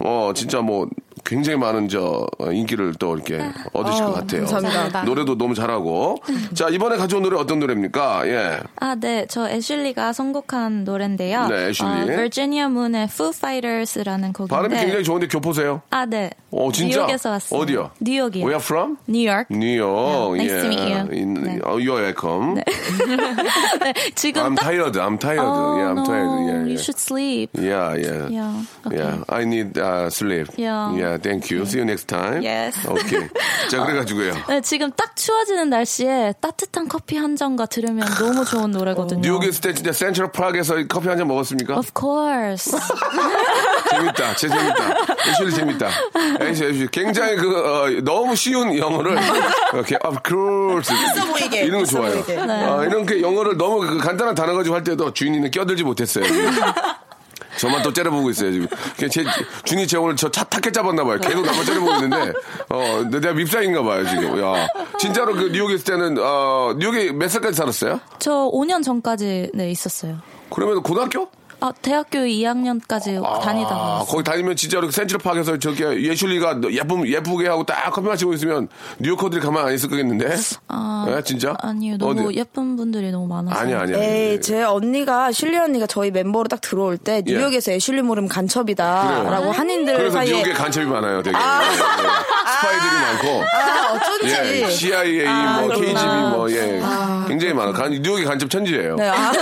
어, 0.00 0.32
진짜 0.34 0.60
뭐 0.60 0.86
굉장히 1.24 1.58
많은 1.58 1.88
저 1.88 2.26
어, 2.38 2.50
인기를 2.52 2.94
또 2.98 3.14
이렇게 3.14 3.38
얻으실 3.72 4.04
것 4.04 4.12
같아요. 4.14 4.46
감사합니다. 4.46 5.04
노래도 5.04 5.36
너무 5.38 5.54
잘하고. 5.54 6.18
자, 6.54 6.68
이번에 6.68 6.96
가져온 6.96 7.22
노래 7.22 7.36
어떤 7.36 7.58
노래입니까? 7.60 8.26
예. 8.28 8.60
아, 8.76 8.94
네. 8.94 9.26
저 9.28 9.48
애슐리가 9.48 10.12
선곡한 10.12 10.84
노래인데요. 10.84 11.46
네, 11.48 11.68
애슐리. 11.68 11.88
어, 11.88 12.16
버지니아 12.16 12.68
문의 12.68 13.04
Foo 13.04 13.32
Fighters라는 13.34 14.32
곡인데. 14.32 14.54
발음이 14.54 14.76
굉장히 14.76 15.04
좋은데 15.04 15.28
교포세요? 15.28 15.82
아, 15.90 16.04
네. 16.06 16.30
어, 16.50 16.70
진짜? 16.72 16.98
뉴욕에서 17.00 17.30
왔어요. 17.30 17.60
어디요? 17.60 17.90
뉴욕이요. 18.00 18.44
Where 18.44 18.60
from? 18.62 18.96
뉴욕. 19.06 19.46
뉴욕. 19.48 20.36
Yeah, 20.36 20.42
nice 20.42 20.62
to 20.62 20.68
meet 20.68 20.92
you. 20.92 21.08
In, 21.12 21.34
네. 21.34 21.60
oh, 21.64 21.78
you're 21.78 22.02
welcome. 22.02 22.54
네, 22.56 22.64
지금 24.14 24.42
I'm 24.42 24.54
딱 24.56 24.64
tired. 24.64 24.96
I'm 24.98 25.18
tired. 25.18 25.40
Oh, 25.40 25.76
yeah, 25.76 25.88
I'm 25.90 25.96
no, 25.96 26.04
tired. 26.04 26.28
Yeah, 26.46 26.62
you 26.64 26.74
yeah. 26.74 26.82
should 26.82 26.98
sleep. 26.98 27.50
Yeah, 27.54 27.94
yeah. 27.96 28.28
Yeah. 28.28 28.64
Okay. 28.86 28.96
Yeah, 28.96 29.24
I 29.28 29.44
need 29.44 29.78
uh, 29.78 30.10
sleep. 30.10 30.48
Yeah. 30.56 30.92
Yeah, 30.94 31.11
thank 31.18 31.50
you. 31.54 31.62
See 31.66 31.78
you 31.78 31.84
next 31.84 32.06
time. 32.06 32.42
Yes. 32.44 32.76
Okay. 32.86 33.28
자, 33.70 33.84
그래가지고요. 33.84 34.34
네, 34.48 34.60
지금 34.60 34.90
딱 34.92 35.14
추워지는 35.16 35.70
날씨에 35.70 36.34
따뜻한 36.40 36.88
커피 36.88 37.16
한 37.16 37.36
잔과 37.36 37.66
들으면 37.66 38.06
너무 38.18 38.44
좋은 38.44 38.70
노래거든요. 38.70 39.20
뉴욕에 39.20 39.48
있을 39.48 39.60
때 39.60 39.74
진짜 39.74 39.92
센트럴 39.92 40.32
프락에서 40.32 40.76
커피 40.88 41.08
한 41.08 41.18
잔 41.18 41.26
먹었습니까? 41.28 41.74
Of 41.76 41.90
course. 41.98 42.72
재밌다. 43.90 44.34
제 44.36 44.48
재밌다. 44.48 44.96
애슐리 45.28 45.50
재밌다. 45.52 45.88
애슐리, 46.40 46.70
애슐리. 46.70 46.88
굉장히 46.90 47.36
그, 47.36 47.56
어, 47.56 47.90
너무 48.02 48.34
쉬운 48.34 48.76
영어를 48.76 49.18
이렇게, 49.72 49.96
of 50.04 50.18
course. 50.26 50.92
있어 50.94 51.26
보이게, 51.26 51.62
이런 51.64 51.80
거 51.80 51.86
좋아요. 51.86 52.22
보이게. 52.22 52.36
어, 52.38 52.84
이런 52.84 53.04
게 53.06 53.20
영어를 53.20 53.56
너무 53.56 53.80
그 53.80 53.98
간단한 53.98 54.34
단어 54.34 54.54
가지고 54.54 54.74
할 54.76 54.84
때도 54.84 55.12
주인이는 55.12 55.50
껴들지 55.50 55.82
못했어요. 55.84 56.24
저만 57.62 57.80
또 57.82 57.92
째려보고 57.92 58.28
있어요, 58.30 58.50
지금. 58.50 58.66
제, 58.96 59.22
준이 59.64 59.86
제 59.86 59.96
오늘 59.96 60.16
저 60.16 60.28
차 60.32 60.42
타켓 60.42 60.72
잡았나봐요. 60.74 61.20
계속 61.20 61.46
나만 61.46 61.64
째려보고 61.64 61.92
있는데, 61.94 62.32
어, 62.70 63.04
내가 63.08 63.32
밉상인가봐요, 63.34 64.08
지금. 64.08 64.42
야. 64.42 64.66
진짜로 64.98 65.32
그 65.34 65.44
뉴욕에 65.52 65.74
있을 65.74 65.84
때는, 65.84 66.18
어, 66.18 66.74
뉴욕에 66.76 67.12
몇 67.12 67.28
살까지 67.28 67.56
살았어요? 67.56 68.00
저 68.18 68.50
5년 68.52 68.82
전까지 68.82 69.52
네 69.54 69.70
있었어요. 69.70 70.16
그러면 70.50 70.82
고등학교? 70.82 71.28
아, 71.62 71.72
대학교 71.80 72.18
2학년까지 72.18 73.22
다니다가 73.40 73.74
아, 73.74 73.92
왔어요. 74.00 74.06
거기 74.08 74.24
다니면 74.24 74.56
진짜로 74.56 74.90
센트럴 74.90 75.20
파크에서 75.20 75.58
저기 75.58 75.84
예슐리가 75.84 76.60
예쁨 76.72 77.06
예쁘게 77.06 77.46
하고 77.46 77.64
딱 77.64 77.90
커피 77.92 78.08
마시고 78.08 78.34
있으면 78.34 78.68
뉴요커들이 78.98 79.40
가만 79.40 79.66
안 79.68 79.72
있을 79.74 79.88
거겠는데? 79.88 80.36
아, 80.66 81.06
예, 81.08 81.22
진짜? 81.22 81.54
아니요. 81.60 81.98
너무 81.98 82.28
어디? 82.28 82.38
예쁜 82.38 82.74
분들이 82.76 83.12
너무 83.12 83.28
많아서. 83.28 83.60
아니야 83.60 83.80
아니야. 83.82 83.96
에이, 83.96 84.40
제 84.40 84.62
언니가, 84.64 85.30
슐리 85.30 85.56
언니가 85.56 85.86
저희 85.86 86.10
멤버로 86.10 86.48
딱 86.48 86.60
들어올 86.60 86.98
때, 86.98 87.22
뉴욕에서 87.24 87.70
애슐리 87.72 88.02
모르면 88.02 88.28
간첩이다. 88.28 89.22
라고 89.22 89.52
한인들 89.52 89.92
예. 89.94 89.96
그래서 89.98 90.16
사이에. 90.16 90.32
뉴욕에 90.32 90.52
간첩이 90.52 90.86
많아요, 90.86 91.22
되게. 91.22 91.36
예, 91.36 91.40
예. 91.40 91.76
스파이들이 92.52 93.00
많고. 93.02 93.44
아, 93.52 93.92
어쩐지. 93.92 94.62
예, 94.62 94.70
CIA, 94.70 95.26
아, 95.28 95.60
뭐, 95.60 95.68
그렇구나. 95.68 95.92
KGB, 95.92 96.16
뭐, 96.36 96.50
예. 96.50 96.82
굉장히 97.28 97.54
많아. 97.54 97.72
간, 97.72 97.90
뉴욕이 97.92 98.24
간첩 98.24 98.50
천지예요. 98.50 98.96
네, 98.96 99.08
아. 99.08 99.32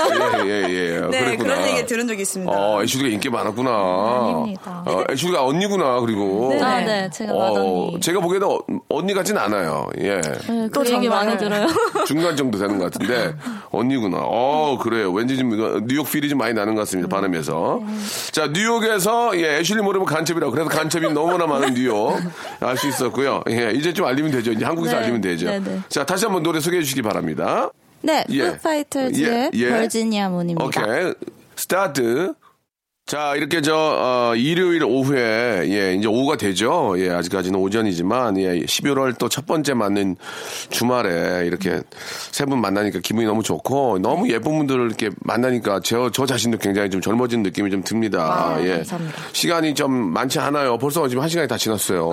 예, 0.45 0.49
예, 0.49 0.69
예. 0.69 1.01
네, 1.11 1.25
그랬구나. 1.25 1.55
그런 1.55 1.69
얘기 1.69 1.87
들은 1.87 2.07
적이 2.11 2.23
있습니다. 2.23 2.53
어, 2.53 2.83
애슐리가 2.83 3.09
인기 3.09 3.31
많았구나. 3.31 3.71
아닙니다. 3.71 4.83
어, 4.87 5.03
애슐리가 5.11 5.45
언니구나, 5.45 6.01
그리고. 6.01 6.49
네. 6.53 6.61
아, 6.63 6.81
네. 6.85 7.09
제가 7.11 7.33
맏언니. 7.33 8.01
제가 8.01 8.21
보기에는 8.21 8.47
어- 8.49 8.59
언니 8.89 9.15
같진 9.15 9.39
않아요. 9.39 9.87
예. 9.99 10.21
네, 10.21 10.69
또 10.75 10.83
그 10.83 10.93
얘기. 10.93 11.09
많이 11.09 11.37
들어요. 11.39 11.67
중간 12.07 12.37
정도 12.37 12.59
되는 12.59 12.79
것 12.79 12.91
같은데 12.93 13.35
언니구나. 13.71 14.19
어 14.23 14.79
그래요. 14.83 15.13
왠지 15.13 15.37
좀 15.37 15.51
뉴욕 15.87 16.11
필이 16.11 16.29
좀 16.29 16.39
많이 16.39 16.53
나는 16.55 16.75
것 16.75 16.81
같습니다. 16.83 17.09
반음에서. 17.09 17.81
자 18.33 18.49
뉴욕에서 18.49 19.39
예 19.39 19.59
애슐리 19.59 19.83
모르면 19.83 20.07
간첩이라고. 20.07 20.51
그래서 20.53 20.69
간첩이 20.69 21.13
너무나 21.13 21.47
많은 21.47 21.75
뉴욕 21.75 22.19
알 22.61 22.77
수 22.77 22.89
있었고요. 22.89 23.43
예 23.51 23.73
이제 23.75 23.93
좀 23.93 24.07
알리면 24.07 24.31
되죠. 24.33 24.53
이제 24.53 24.65
한국에서 24.65 24.97
네. 24.97 25.03
알리면 25.03 25.21
되죠. 25.21 25.47
네, 25.47 25.61
네. 25.61 25.79
자 25.89 26.05
다시 26.05 26.25
한번 26.25 26.43
노래 26.43 26.59
소개해 26.61 26.83
주시기 26.83 27.03
바랍니다. 27.03 27.71
네, 28.03 28.25
예. 28.31 28.43
Fighters의 28.47 29.23
예, 29.27 29.51
예. 29.53 29.71
버지니아 29.71 30.31
문입니다. 30.31 30.65
오케이 30.65 31.13
스타트. 31.61 32.33
자, 33.07 33.35
이렇게 33.35 33.61
저, 33.61 33.75
어, 33.75 34.35
일요일 34.37 34.85
오후에, 34.85 35.65
예, 35.69 35.95
이제 35.95 36.07
오후가 36.07 36.37
되죠. 36.37 36.95
예, 36.99 37.11
아직까지는 37.11 37.59
오전이지만, 37.59 38.39
예, 38.39 38.61
11월 38.61 39.19
또 39.19 39.29
첫 39.29 39.47
번째 39.47 39.75
맞는 39.75 40.17
주말에 40.71 41.45
이렇게 41.47 41.83
세 42.31 42.47
분 42.47 42.61
만나니까 42.61 43.01
기분이 43.01 43.27
너무 43.27 43.43
좋고, 43.43 43.99
너무 43.99 44.31
예쁜 44.31 44.57
분들을 44.59 44.87
이렇게 44.87 45.11
만나니까 45.21 45.81
저, 45.85 46.11
저 46.13 46.25
자신도 46.25 46.59
굉장히 46.59 46.89
좀 46.89 47.01
젊어진 47.01 47.43
느낌이 47.43 47.71
좀 47.71 47.83
듭니다. 47.83 48.57
예. 48.63 48.77
감사합니다. 48.77 49.19
시간이 49.33 49.75
좀 49.75 49.93
많지 49.93 50.39
않아요. 50.39 50.79
벌써 50.79 51.09
지금 51.09 51.23
한 51.23 51.29
시간이 51.29 51.49
다 51.49 51.57
지났어요. 51.59 52.09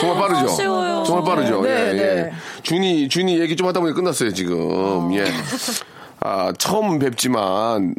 정말 0.00 0.20
빠르죠? 0.28 0.44
아쉬워요. 0.52 1.04
정말 1.06 1.24
빠르죠? 1.24 1.62
네, 1.62 1.70
예, 1.70 1.88
예. 1.92 1.96
네. 2.22 2.32
준이, 2.62 3.08
준이 3.08 3.40
얘기 3.40 3.56
좀 3.56 3.66
하다 3.66 3.80
보니 3.80 3.92
끝났어요, 3.94 4.32
지금. 4.32 5.12
예. 5.14 5.24
아, 6.22 6.52
처음 6.58 6.98
뵙지만 6.98 7.94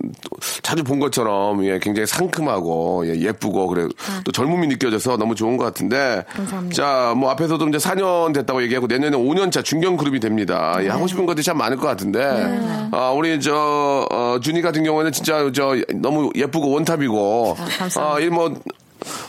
자주 0.62 0.84
본 0.84 1.00
것처럼 1.00 1.66
예, 1.66 1.80
굉장히 1.80 2.06
상큼하고 2.06 3.08
예, 3.08 3.20
예쁘고 3.20 3.68
그래 3.68 3.88
또 4.24 4.32
젊음이 4.32 4.68
느껴져서 4.68 5.18
너무 5.18 5.34
좋은 5.36 5.58
것 5.58 5.64
같은데. 5.66 6.24
자, 6.72 7.14
뭐 7.18 7.32
앞에서도 7.32 7.68
이제 7.70 7.78
4년 7.78 8.34
됐다고 8.34 8.62
얘기하고 8.64 8.88
내년에 8.88 9.18
5년차 9.18 9.64
중견 9.64 9.98
그룹이 9.98 10.20
됩니다. 10.20 10.78
예, 10.82 10.90
하고 10.90 11.08
싶은 11.08 11.26
것들이 11.26 11.44
참 11.44 11.58
많을 11.58 11.78
것 11.78 11.88
같은데. 11.88 12.22
아, 12.92 13.12
우리 13.12 13.40
저 13.42 14.08
어, 14.12 14.38
준이 14.42 14.62
같은 14.62 14.84
경우에는 14.84 15.12
진짜 15.12 15.52
저 15.54 15.76
너무 15.96 16.30
예쁘고 16.36 16.70
원탑이고. 16.72 17.58
아, 17.98 18.20
이뭐 18.20 18.54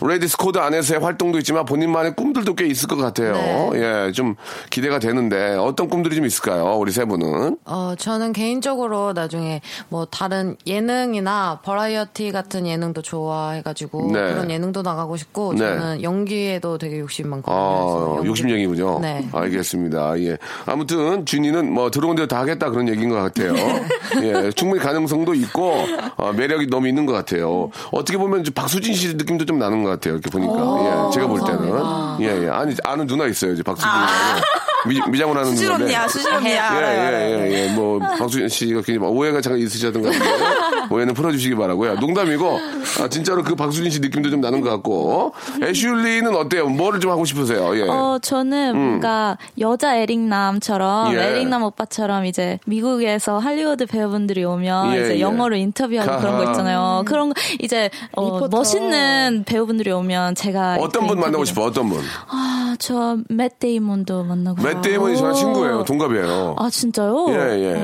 레이디스 0.01 0.37
코드 0.37 0.59
안에서의 0.59 1.01
활동도 1.01 1.39
있지만 1.39 1.65
본인만의 1.65 2.15
꿈들도 2.17 2.55
꽤 2.55 2.67
있을 2.67 2.89
것 2.89 2.97
같아요. 2.97 3.71
예, 3.75 4.13
좀 4.13 4.35
기대가 4.71 4.99
되는데 4.99 5.55
어떤 5.55 5.89
꿈들이 5.89 6.17
좀 6.17 6.27
있을까요? 6.27 6.77
우리 6.79 6.93
세 6.93 7.05
분은. 7.05 7.59
어, 7.65 7.95
저는 7.99 8.33
개인적으로 8.33 9.13
나중에 9.13 9.61
뭐 9.89 10.05
다른 10.05 10.57
예능이나 10.67 11.61
버라이어티 11.65 12.33
같은 12.33 12.67
예능도 12.67 13.03
좋아해가지고 13.03 14.11
네. 14.13 14.19
그런 14.33 14.51
예능도 14.51 14.83
나가고 14.83 15.17
싶고 15.17 15.53
네. 15.55 15.59
저는 15.61 16.03
연기에도 16.03 16.77
되게 16.79 16.99
욕심 16.99 17.29
많거든요. 17.31 17.57
아, 17.57 18.15
연기- 18.17 18.29
욕심쟁이군요. 18.29 18.99
네. 19.01 19.27
알겠습니다. 19.33 20.19
예. 20.21 20.37
아무튼, 20.67 21.25
준이는 21.25 21.73
뭐 21.73 21.91
들어온 21.91 22.17
대로 22.17 22.29
다 22.29 22.41
하겠다 22.41 22.71
그런 22.71 22.89
얘기인 22.89 23.09
것 23.09 23.17
같아요. 23.17 23.55
예. 24.23 24.51
충분히 24.53 24.83
가능성도 24.83 25.35
있고, 25.35 25.75
어, 26.17 26.33
매력이 26.33 26.67
너무 26.67 26.89
있는 26.89 27.07
것 27.07 27.13
같아요. 27.13 27.71
어떻게 27.91 28.19
보면 28.19 28.45
좀 28.45 28.53
박수진 28.55 28.95
씨 28.95 29.15
느낌도 29.15 29.45
좀 29.47 29.59
나는 29.63 29.83
것 29.83 29.91
같아요. 29.91 30.15
이렇게 30.15 30.31
보니까. 30.31 30.53
예. 30.55 31.13
제가 31.15 31.27
볼 31.27 31.41
때는. 31.41 31.73
예, 32.21 32.45
예. 32.45 32.49
아니, 32.49 32.75
아는 32.85 33.07
누나 33.07 33.27
있어요. 33.27 33.53
이제 33.53 33.63
박수진. 33.63 33.89
아~ 33.89 34.41
미, 34.89 35.01
미장을 35.11 35.35
하는 35.37 35.51
수질 35.51 35.69
건데. 35.69 35.85
언니야, 35.85 36.09
수질 36.09 36.33
언니야. 36.33 36.71
알아요. 36.71 36.99
예, 37.01 37.31
예, 37.31 37.51
예, 37.51 37.69
예. 37.69 37.73
뭐, 37.75 37.99
박수진 37.99 38.49
씨가 38.49 38.83
굉장히 38.83 39.13
오해가 39.13 39.41
잠깐 39.41 39.61
있으셨던 39.61 40.03
것 40.03 40.11
같은데, 40.13 40.95
오해는 40.95 41.15
풀어주시기 41.15 41.55
바라고요 41.55 41.95
농담이고, 41.95 42.59
아, 43.01 43.09
진짜로 43.09 43.43
그 43.43 43.55
박수진 43.55 43.91
씨 43.91 44.01
느낌도 44.01 44.31
좀 44.31 44.41
나는 44.41 44.61
것 44.61 44.71
같고, 44.71 45.33
애슐리는 45.63 46.35
어때요? 46.35 46.69
뭐를 46.69 47.01
좀 47.01 47.11
하고 47.11 47.25
싶으세요? 47.25 47.77
예. 47.79 47.83
어, 47.89 48.19
저는 48.21 48.77
뭔가 48.77 49.39
여자 49.59 49.97
에릭남처럼, 49.97 51.15
예. 51.15 51.19
에릭남 51.29 51.63
오빠처럼 51.63 52.27
이제 52.27 52.59
미국에서 52.67 53.39
할리우드 53.39 53.87
배우분들이 53.87 54.45
오면 54.45 54.95
예, 54.97 55.01
이제 55.03 55.17
예. 55.17 55.21
영어로 55.21 55.57
인터뷰하고 55.57 56.19
그런 56.21 56.37
거. 56.39 56.51
있잖아요. 56.53 57.03
그런 57.07 57.29
거 57.33 57.35
이제 57.61 57.89
어. 58.17 58.47
멋있는 58.51 59.45
배우분들이 59.47 59.91
오면 59.93 60.35
제가 60.35 60.77
어떤 60.81 61.07
분 61.07 61.19
만나고 61.21 61.45
싶어? 61.45 61.63
어떤 61.65 61.89
분? 61.89 62.01
아, 62.29 62.75
저 62.79 63.17
맷 63.29 63.59
데이먼도 63.59 64.25
만나고 64.25 64.59
싶어요. 64.61 64.72
맷 64.75 64.81
데이먼이 64.83 65.17
저랑 65.17 65.35
친구예요. 65.35 65.85
동갑이에요. 65.85 66.57
아, 66.59 66.71
진짜요? 66.71 67.27
예, 67.31 67.35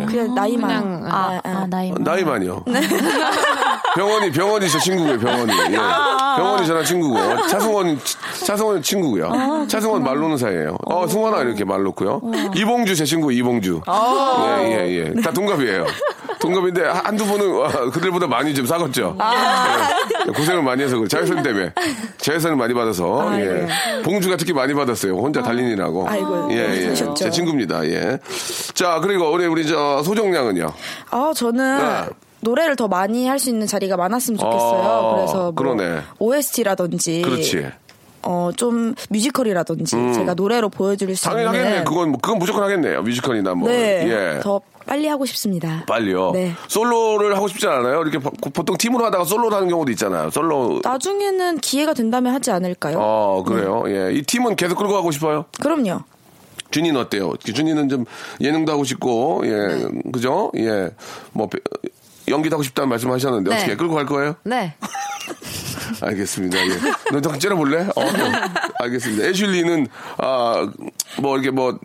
예. 0.00 0.06
그냥 0.06 0.34
나이만. 0.34 0.82
그냥, 0.82 1.06
아, 1.10 1.40
아, 1.44 1.66
나이. 1.68 1.92
나이만요. 1.98 2.64
병헌이 3.94 4.30
병헌이 4.30 4.68
저 4.70 4.78
친구고요. 4.78 5.18
병헌이. 5.18 5.52
예. 5.72 5.76
병헌이 5.76 6.66
저랑 6.66 6.84
친구고. 6.84 7.16
차승원 7.48 7.98
차승원 8.46 8.82
친구고요. 8.82 9.66
차승원 9.68 10.02
말 10.02 10.16
놓는 10.18 10.36
사이예요. 10.38 10.76
어, 10.86 11.06
승원아 11.06 11.42
이렇게 11.42 11.64
말 11.64 11.82
놓고요. 11.82 12.20
이봉주 12.54 12.94
제 12.96 13.04
친구 13.04 13.32
이봉주. 13.32 13.80
예, 13.86 14.70
예, 14.70 14.90
예. 15.16 15.20
다 15.20 15.30
동갑이에요. 15.30 15.86
동갑인데 16.40 16.84
한두 16.86 17.24
분은 17.26 17.50
와, 17.52 17.68
그들보다 17.90 18.26
많이 18.26 18.54
좀 18.54 18.66
싸웠죠. 18.66 19.16
예. 20.26 20.32
고생을 20.32 20.62
많이 20.62 20.82
해서 20.82 20.96
그래. 20.96 21.08
자외선 21.08 21.42
때문에. 21.42 21.72
자외선을 22.18 22.56
많이 22.56 22.74
받아서. 22.74 23.28
예. 23.40 23.66
봉주가 24.04 24.36
특히 24.36 24.52
많이 24.52 24.72
받았어요. 24.74 25.14
혼자 25.16 25.42
달린이라고. 25.42 26.08
아이고, 26.08 26.48
예, 26.52 26.76
예. 26.76 26.84
그러셨죠. 26.84 27.14
제 27.14 27.30
친구입니다. 27.30 27.84
예. 27.86 28.18
자, 28.74 29.00
그리고 29.00 29.30
우리 29.30 29.46
우리 29.46 29.66
저 29.66 30.02
소정량은요. 30.02 30.72
아, 31.10 31.32
저는 31.34 31.78
네. 31.78 32.08
노래를 32.40 32.76
더 32.76 32.86
많이 32.88 33.26
할 33.26 33.38
수 33.38 33.50
있는 33.50 33.66
자리가 33.66 33.96
많았으면 33.96 34.38
좋겠어요. 34.38 34.80
아, 34.82 35.14
그래서 35.16 35.34
뭐 35.52 35.54
그러네. 35.54 36.00
OST라든지 36.20 37.22
그렇지. 37.22 37.66
어, 38.22 38.50
좀 38.56 38.94
뮤지컬이라든지 39.10 39.96
제가 40.14 40.34
노래로 40.34 40.68
보여드릴 40.70 41.16
수 41.16 41.24
당연히 41.24 41.44
있는 41.46 41.60
하겠네. 41.60 41.84
그건 41.84 42.10
뭐- 42.10 42.20
그건 42.20 42.38
무조건 42.38 42.62
하겠네요. 42.64 43.02
뮤지컬이나 43.02 43.54
뭐. 43.54 43.68
네, 43.68 44.06
예. 44.36 44.40
더 44.40 44.60
빨리 44.86 45.06
하고 45.06 45.24
싶습니다. 45.26 45.84
빨리요. 45.86 46.32
네. 46.32 46.52
솔로를 46.66 47.36
하고 47.36 47.46
싶지 47.48 47.66
않아요? 47.66 48.00
이렇게 48.00 48.18
보- 48.18 48.30
보통 48.30 48.76
팀으로 48.76 49.04
하다가 49.06 49.24
솔로를 49.24 49.56
하는 49.56 49.68
경우도 49.68 49.90
있잖아요. 49.92 50.30
솔로. 50.30 50.80
나중에는 50.82 51.58
기회가 51.58 51.92
된다면 51.94 52.34
하지 52.34 52.50
않을까요? 52.50 52.98
어, 52.98 53.42
그래요. 53.46 53.84
예. 53.86 54.12
이 54.14 54.22
팀은 54.22 54.56
계속 54.56 54.76
끌고 54.78 54.92
가고 54.94 55.10
싶어요? 55.10 55.44
그럼요. 55.60 56.00
준이는 56.70 57.00
어때요? 57.00 57.34
준이는 57.42 57.88
좀 57.88 58.04
예능도 58.40 58.72
하고 58.72 58.84
싶고, 58.84 59.42
예. 59.44 59.50
네. 59.50 59.88
그죠? 60.12 60.50
예. 60.56 60.90
뭐, 61.32 61.48
배- 61.48 61.58
연기도 62.28 62.56
하고 62.56 62.62
싶다는 62.62 62.88
말씀 62.90 63.10
하셨는데, 63.10 63.50
네. 63.50 63.56
어떻게 63.56 63.76
끌고 63.76 63.94
갈 63.94 64.04
거예요? 64.06 64.36
네. 64.44 64.74
알겠습니다. 66.00 66.58
예. 66.58 66.70
너 67.12 67.20
잠깐 67.20 67.40
째려볼래? 67.40 67.88
어, 67.96 68.02
알겠습니다. 68.80 69.24
애슐리는, 69.24 69.86
아, 70.18 70.70
뭐, 71.20 71.36
이렇게 71.36 71.50
뭐, 71.50 71.78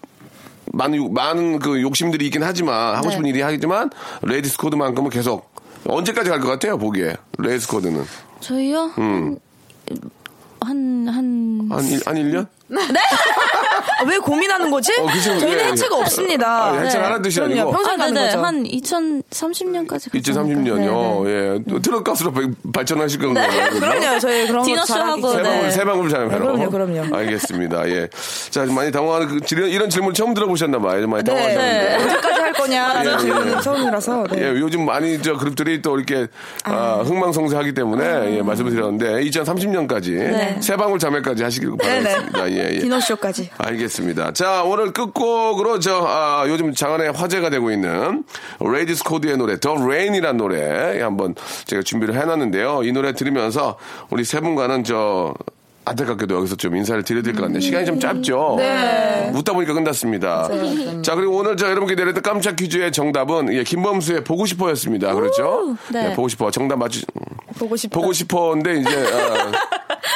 많은, 0.74 0.98
욕- 0.98 1.14
많은 1.14 1.60
그 1.60 1.82
욕심들이 1.82 2.26
있긴 2.26 2.44
하지만, 2.44 2.96
하고 2.96 3.10
싶은 3.10 3.24
네. 3.24 3.30
일이 3.30 3.42
하지만, 3.42 3.90
레이디스 4.22 4.58
코드만큼은 4.58 5.10
계속, 5.10 5.54
언제까지 5.88 6.30
갈 6.30 6.40
것 6.40 6.48
같아요, 6.48 6.78
보기에? 6.78 7.16
레이디스 7.38 7.68
코드는. 7.68 8.06
저희요? 8.40 8.92
음. 8.98 9.38
한, 10.62 11.08
한, 11.08 11.68
한, 11.72 11.84
일, 11.86 12.02
한 12.06 12.16
1년? 12.16 12.48
아, 12.48 12.80
왜 14.08 14.18
고민하는 14.18 14.70
거지? 14.72 14.92
어, 15.00 15.06
그 15.06 15.20
친구, 15.20 15.40
저희는 15.40 15.60
예, 15.60 15.64
예. 15.66 15.72
해체가 15.72 15.96
없습니다. 15.98 16.48
아, 16.66 16.74
해체를 16.74 17.02
네. 17.02 17.08
하는 17.08 17.22
뜻이. 17.22 17.42
아니고. 17.42 17.72
평생 17.72 17.94
아, 17.94 17.98
가는 17.98 18.14
네네. 18.14 18.26
거죠. 18.28 18.40
한 18.44 18.64
2030년까지 18.64 20.12
2030년요. 20.12 21.28
예. 21.28 21.60
또 21.70 21.80
트롯 21.82 22.04
가수로 22.04 22.32
발- 22.32 22.52
발전하실 22.74 23.20
건가요? 23.22 23.70
그죠? 23.70 23.80
그럼요. 23.80 24.20
저희 24.20 24.48
그런 24.48 24.62
거 24.62 24.66
디너쇼 24.66 24.94
잘하기 24.94 25.22
하고, 25.22 25.34
세. 25.34 25.42
방울, 25.44 25.72
세 25.72 25.84
방울 25.86 26.10
잘 26.10 26.28
네, 26.28 26.38
그럼요, 26.38 26.70
그럼요. 26.70 27.16
알겠습니다. 27.16 27.90
예. 27.90 28.08
자, 28.50 28.66
많이 28.66 28.92
당황하는, 28.92 29.28
그, 29.28 29.40
이런, 29.52 29.70
이런 29.70 29.90
질문 29.90 30.14
처음 30.14 30.34
들어보셨나 30.34 30.80
봐요. 30.80 31.08
많이 31.08 31.24
당황하셨는데. 31.24 31.84
네. 31.88 31.96
언제까지 32.04 32.42
할 32.42 32.54
거냐? 32.54 32.94
예, 32.98 33.02
이런 33.02 33.14
예. 33.16 33.20
질문은 33.20 33.62
처음이라서. 33.62 34.24
네. 34.32 34.42
예, 34.42 34.48
요즘 34.60 34.86
많이 34.86 35.22
저 35.22 35.38
그룹들이 35.38 35.82
또 35.82 35.98
이렇게 35.98 36.28
아, 36.66 37.02
흥망성쇠하기 37.06 37.74
때문에 37.74 38.38
예, 38.38 38.42
말씀을 38.42 38.72
드렸는데 38.72 39.22
2030년까지 39.24 40.62
세 40.62 40.76
방울 40.76 41.00
자매까지 41.00 41.44
하시길 41.44 41.72
바라겠습니다. 41.82 42.52
예, 42.52 42.70
예. 42.76 42.80
디너쇼까지. 42.80 43.50
알겠습니다. 43.74 44.34
자, 44.34 44.64
오늘 44.64 44.92
끝곡으로 44.94 45.80
저, 45.80 46.06
아, 46.08 46.46
요즘 46.48 46.74
장안에 46.74 47.10
화제가 47.10 47.50
되고 47.50 47.72
있는 47.72 48.24
레이디스 48.60 49.04
코드의 49.04 49.38
노래, 49.38 49.60
더 49.60 49.76
레인이라는 49.76 50.38
노래 50.38 51.02
한번 51.02 51.36
제가 51.66 51.82
준비를 51.84 52.16
해놨는데요. 52.16 52.82
이 52.84 52.92
노래 52.92 53.14
들으면서 53.14 53.78
우리 54.10 54.24
세 54.24 54.40
분과는 54.40 54.84
저, 54.84 55.34
안타깝게도 55.86 56.36
여기서 56.38 56.56
좀 56.56 56.78
인사를 56.78 57.04
드려야 57.04 57.24
될 57.24 57.34
것 57.34 57.42
같네요. 57.42 57.60
시간이 57.60 57.86
좀 57.86 58.00
짧죠? 58.00 58.56
네. 58.58 59.32
웃다 59.36 59.52
보니까 59.52 59.74
끝났습니다. 59.74 60.48
자, 61.02 61.14
그리고 61.16 61.36
오늘 61.36 61.58
저 61.58 61.68
여러분께 61.70 61.96
내렸던 61.96 62.24
깜짝 62.24 62.56
퀴즈의 62.56 62.94
정답은 62.94 63.54
예, 63.54 63.64
김범수의 63.66 64.24
보고 64.24 64.46
싶어 64.46 64.70
였습니다. 64.70 65.14
그렇죠? 65.14 65.76
네. 65.92 66.12
예, 66.12 66.16
보고 66.16 66.30
싶어. 66.30 66.50
정답 66.52 66.78
맞추, 66.78 67.02
보고 67.60 67.76
싶다. 67.76 68.00
보고 68.00 68.14
싶었는데 68.14 68.76
이제 68.80 69.08
아, 69.12 69.52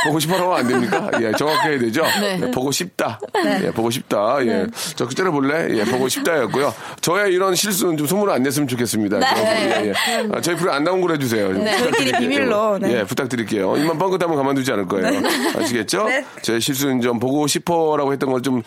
보고 0.06 0.20
싶어라고 0.20 0.56
안 0.56 0.68
됩니까? 0.68 1.10
예, 1.22 1.32
정확해야 1.34 1.80
되죠. 1.80 2.04
네. 2.20 2.40
예, 2.42 2.52
보고 2.52 2.72
싶다. 2.72 3.20
예, 3.64 3.72
보고 3.72 3.90
싶다. 3.90 4.38
예, 4.46 4.68
저 4.96 5.08
그때려 5.08 5.32
볼래? 5.32 5.68
예, 5.78 5.84
보고 5.86 6.08
싶다였고요. 6.08 6.74
저의 7.02 7.34
이런 7.34 7.56
실수는 7.56 7.98
좀 7.98 8.08
소문을 8.08 8.34
안 8.34 8.44
냈으면 8.44 8.68
좋겠습니다. 8.68 9.20
예, 9.38 9.88
예. 9.88 9.94
아, 10.32 10.42
저희 10.42 10.56
프로 10.56 10.72
안 10.72 10.84
나온 10.84 11.02
걸로 11.02 11.14
해주세요. 11.16 11.50
부탁드릴게요. 11.50 11.92
저희끼리 11.92 12.18
비밀로, 12.20 12.78
네. 12.80 13.00
예, 13.00 13.04
부탁드릴게요. 13.04 13.78
입만 13.78 13.98
뻥긋하면 13.98 14.36
가만두지 14.36 14.72
않을 14.74 14.88
거예요. 14.88 15.22
아시겠죠? 15.58 16.04
네. 16.06 16.26
제 16.42 16.60
실수는 16.60 17.02
좀 17.02 17.20
보고 17.20 17.48
싶어라고 17.48 18.14
했던 18.14 18.32
걸좀 18.32 18.62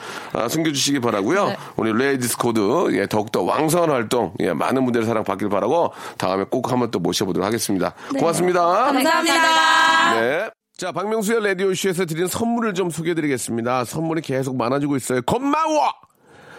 숨겨주시기 0.49 1.01
바라고요. 1.01 1.55
우리 1.77 1.93
레이디스 1.93 2.37
코드 2.37 2.61
예, 2.93 3.07
더욱더 3.07 3.43
왕성한 3.43 3.91
활동, 3.91 4.33
예, 4.41 4.53
많은 4.53 4.85
분들의 4.85 5.07
사랑 5.07 5.25
받길 5.25 5.49
바라고 5.49 5.93
다음에 6.19 6.45
꼭 6.51 6.71
한번 6.71 6.91
또 6.91 6.99
모셔보도록 6.99 7.47
하겠습니다. 7.47 7.95
고맙습니다. 8.19 8.61
감사합니다. 8.61 10.21
네. 10.21 10.60
자, 10.81 10.93
박명수의 10.93 11.45
라디오쇼에서 11.45 12.07
드린 12.07 12.27
선물을 12.27 12.73
좀 12.73 12.89
소개해드리겠습니다. 12.89 13.85
선물이 13.85 14.23
계속 14.23 14.57
많아지고 14.57 14.97
있어요. 14.97 15.21
고마워! 15.21 15.93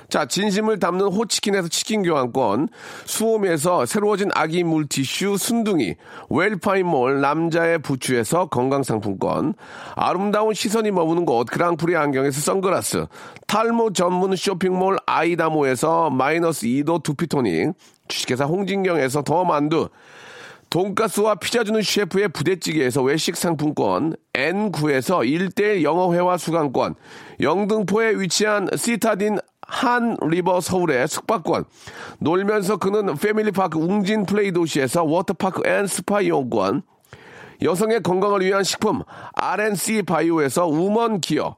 자, 0.10 0.28
진심을 0.28 0.78
담는 0.78 1.08
호치킨에서 1.08 1.70
치킨 1.70 2.04
교환권, 2.04 2.70
수홈에서 3.06 3.88
새로워진 3.88 4.30
아기 4.36 4.64
물티슈 4.64 5.38
순둥이, 5.38 5.96
웰파인몰 6.30 7.20
남자의 7.20 7.80
부추에서 7.80 8.50
건강상품권, 8.50 9.56
아름다운 9.96 10.54
시선이 10.54 10.92
머무는 10.92 11.26
곳 11.26 11.46
그랑프리 11.46 11.96
안경에서 11.96 12.42
선글라스, 12.42 13.08
탈모 13.48 13.94
전문 13.94 14.36
쇼핑몰 14.36 14.98
아이다모에서 15.08 16.12
마이너스 16.12 16.68
2도 16.68 17.02
두피토닉, 17.02 17.74
주식회사 18.08 18.46
홍진경에서 18.46 19.24
더 19.24 19.46
만두, 19.46 19.90
돈가스와 20.72 21.36
피자 21.36 21.66
주는 21.66 21.82
셰프의 21.82 22.30
부대찌개에서 22.30 23.04
외식 23.04 23.36
상품권, 23.36 24.16
N9에서 24.32 25.20
1대1 25.20 25.84
영어회화 25.84 26.38
수강권, 26.38 26.96
영등포에 27.42 28.12
위치한 28.16 28.70
시타딘 28.74 29.38
한 29.62 30.16
리버 30.22 30.62
서울의 30.62 31.10
숙박권, 31.10 31.66
놀면서 32.20 32.78
그는 32.78 33.16
패밀리파크 33.18 33.78
웅진 33.78 34.26
플레이 34.26 34.54
도시에서 34.54 35.04
워터파크 35.04 35.62
앤 35.68 35.88
스파 35.88 36.22
이용권, 36.22 36.84
여성의 37.62 38.02
건강을 38.02 38.42
위한 38.42 38.64
식품 38.64 39.04
RNC 39.34 40.04
바이오에서 40.04 40.68
우먼 40.68 41.20
기어 41.22 41.58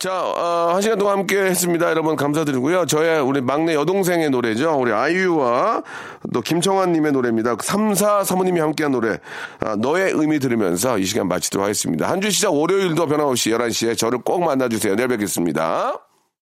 자, 0.00 0.18
어, 0.18 0.70
한 0.72 0.80
시간 0.80 0.98
동안 0.98 1.18
함께 1.18 1.36
했습니다. 1.36 1.90
여러분, 1.90 2.16
감사드리고요. 2.16 2.86
저의 2.86 3.20
우리 3.20 3.42
막내 3.42 3.74
여동생의 3.74 4.30
노래죠. 4.30 4.74
우리 4.80 4.92
아이유와 4.92 5.82
또 6.32 6.40
김청환님의 6.40 7.12
노래입니다. 7.12 7.56
3, 7.60 7.94
4 7.94 8.24
사모님이 8.24 8.60
함께한 8.60 8.92
노래, 8.92 9.18
아, 9.60 9.76
너의 9.76 10.12
의미 10.12 10.38
들으면서 10.38 10.96
이 10.96 11.04
시간 11.04 11.28
마치도록 11.28 11.64
하겠습니다. 11.64 12.08
한 12.08 12.20
주 12.22 12.30
시작 12.30 12.54
월요일도 12.54 13.06
변함없이 13.08 13.50
11시에 13.50 13.96
저를 13.96 14.20
꼭 14.22 14.42
만나주세요. 14.42 14.96
내일 14.96 15.08
뵙겠습니다. 15.08 16.09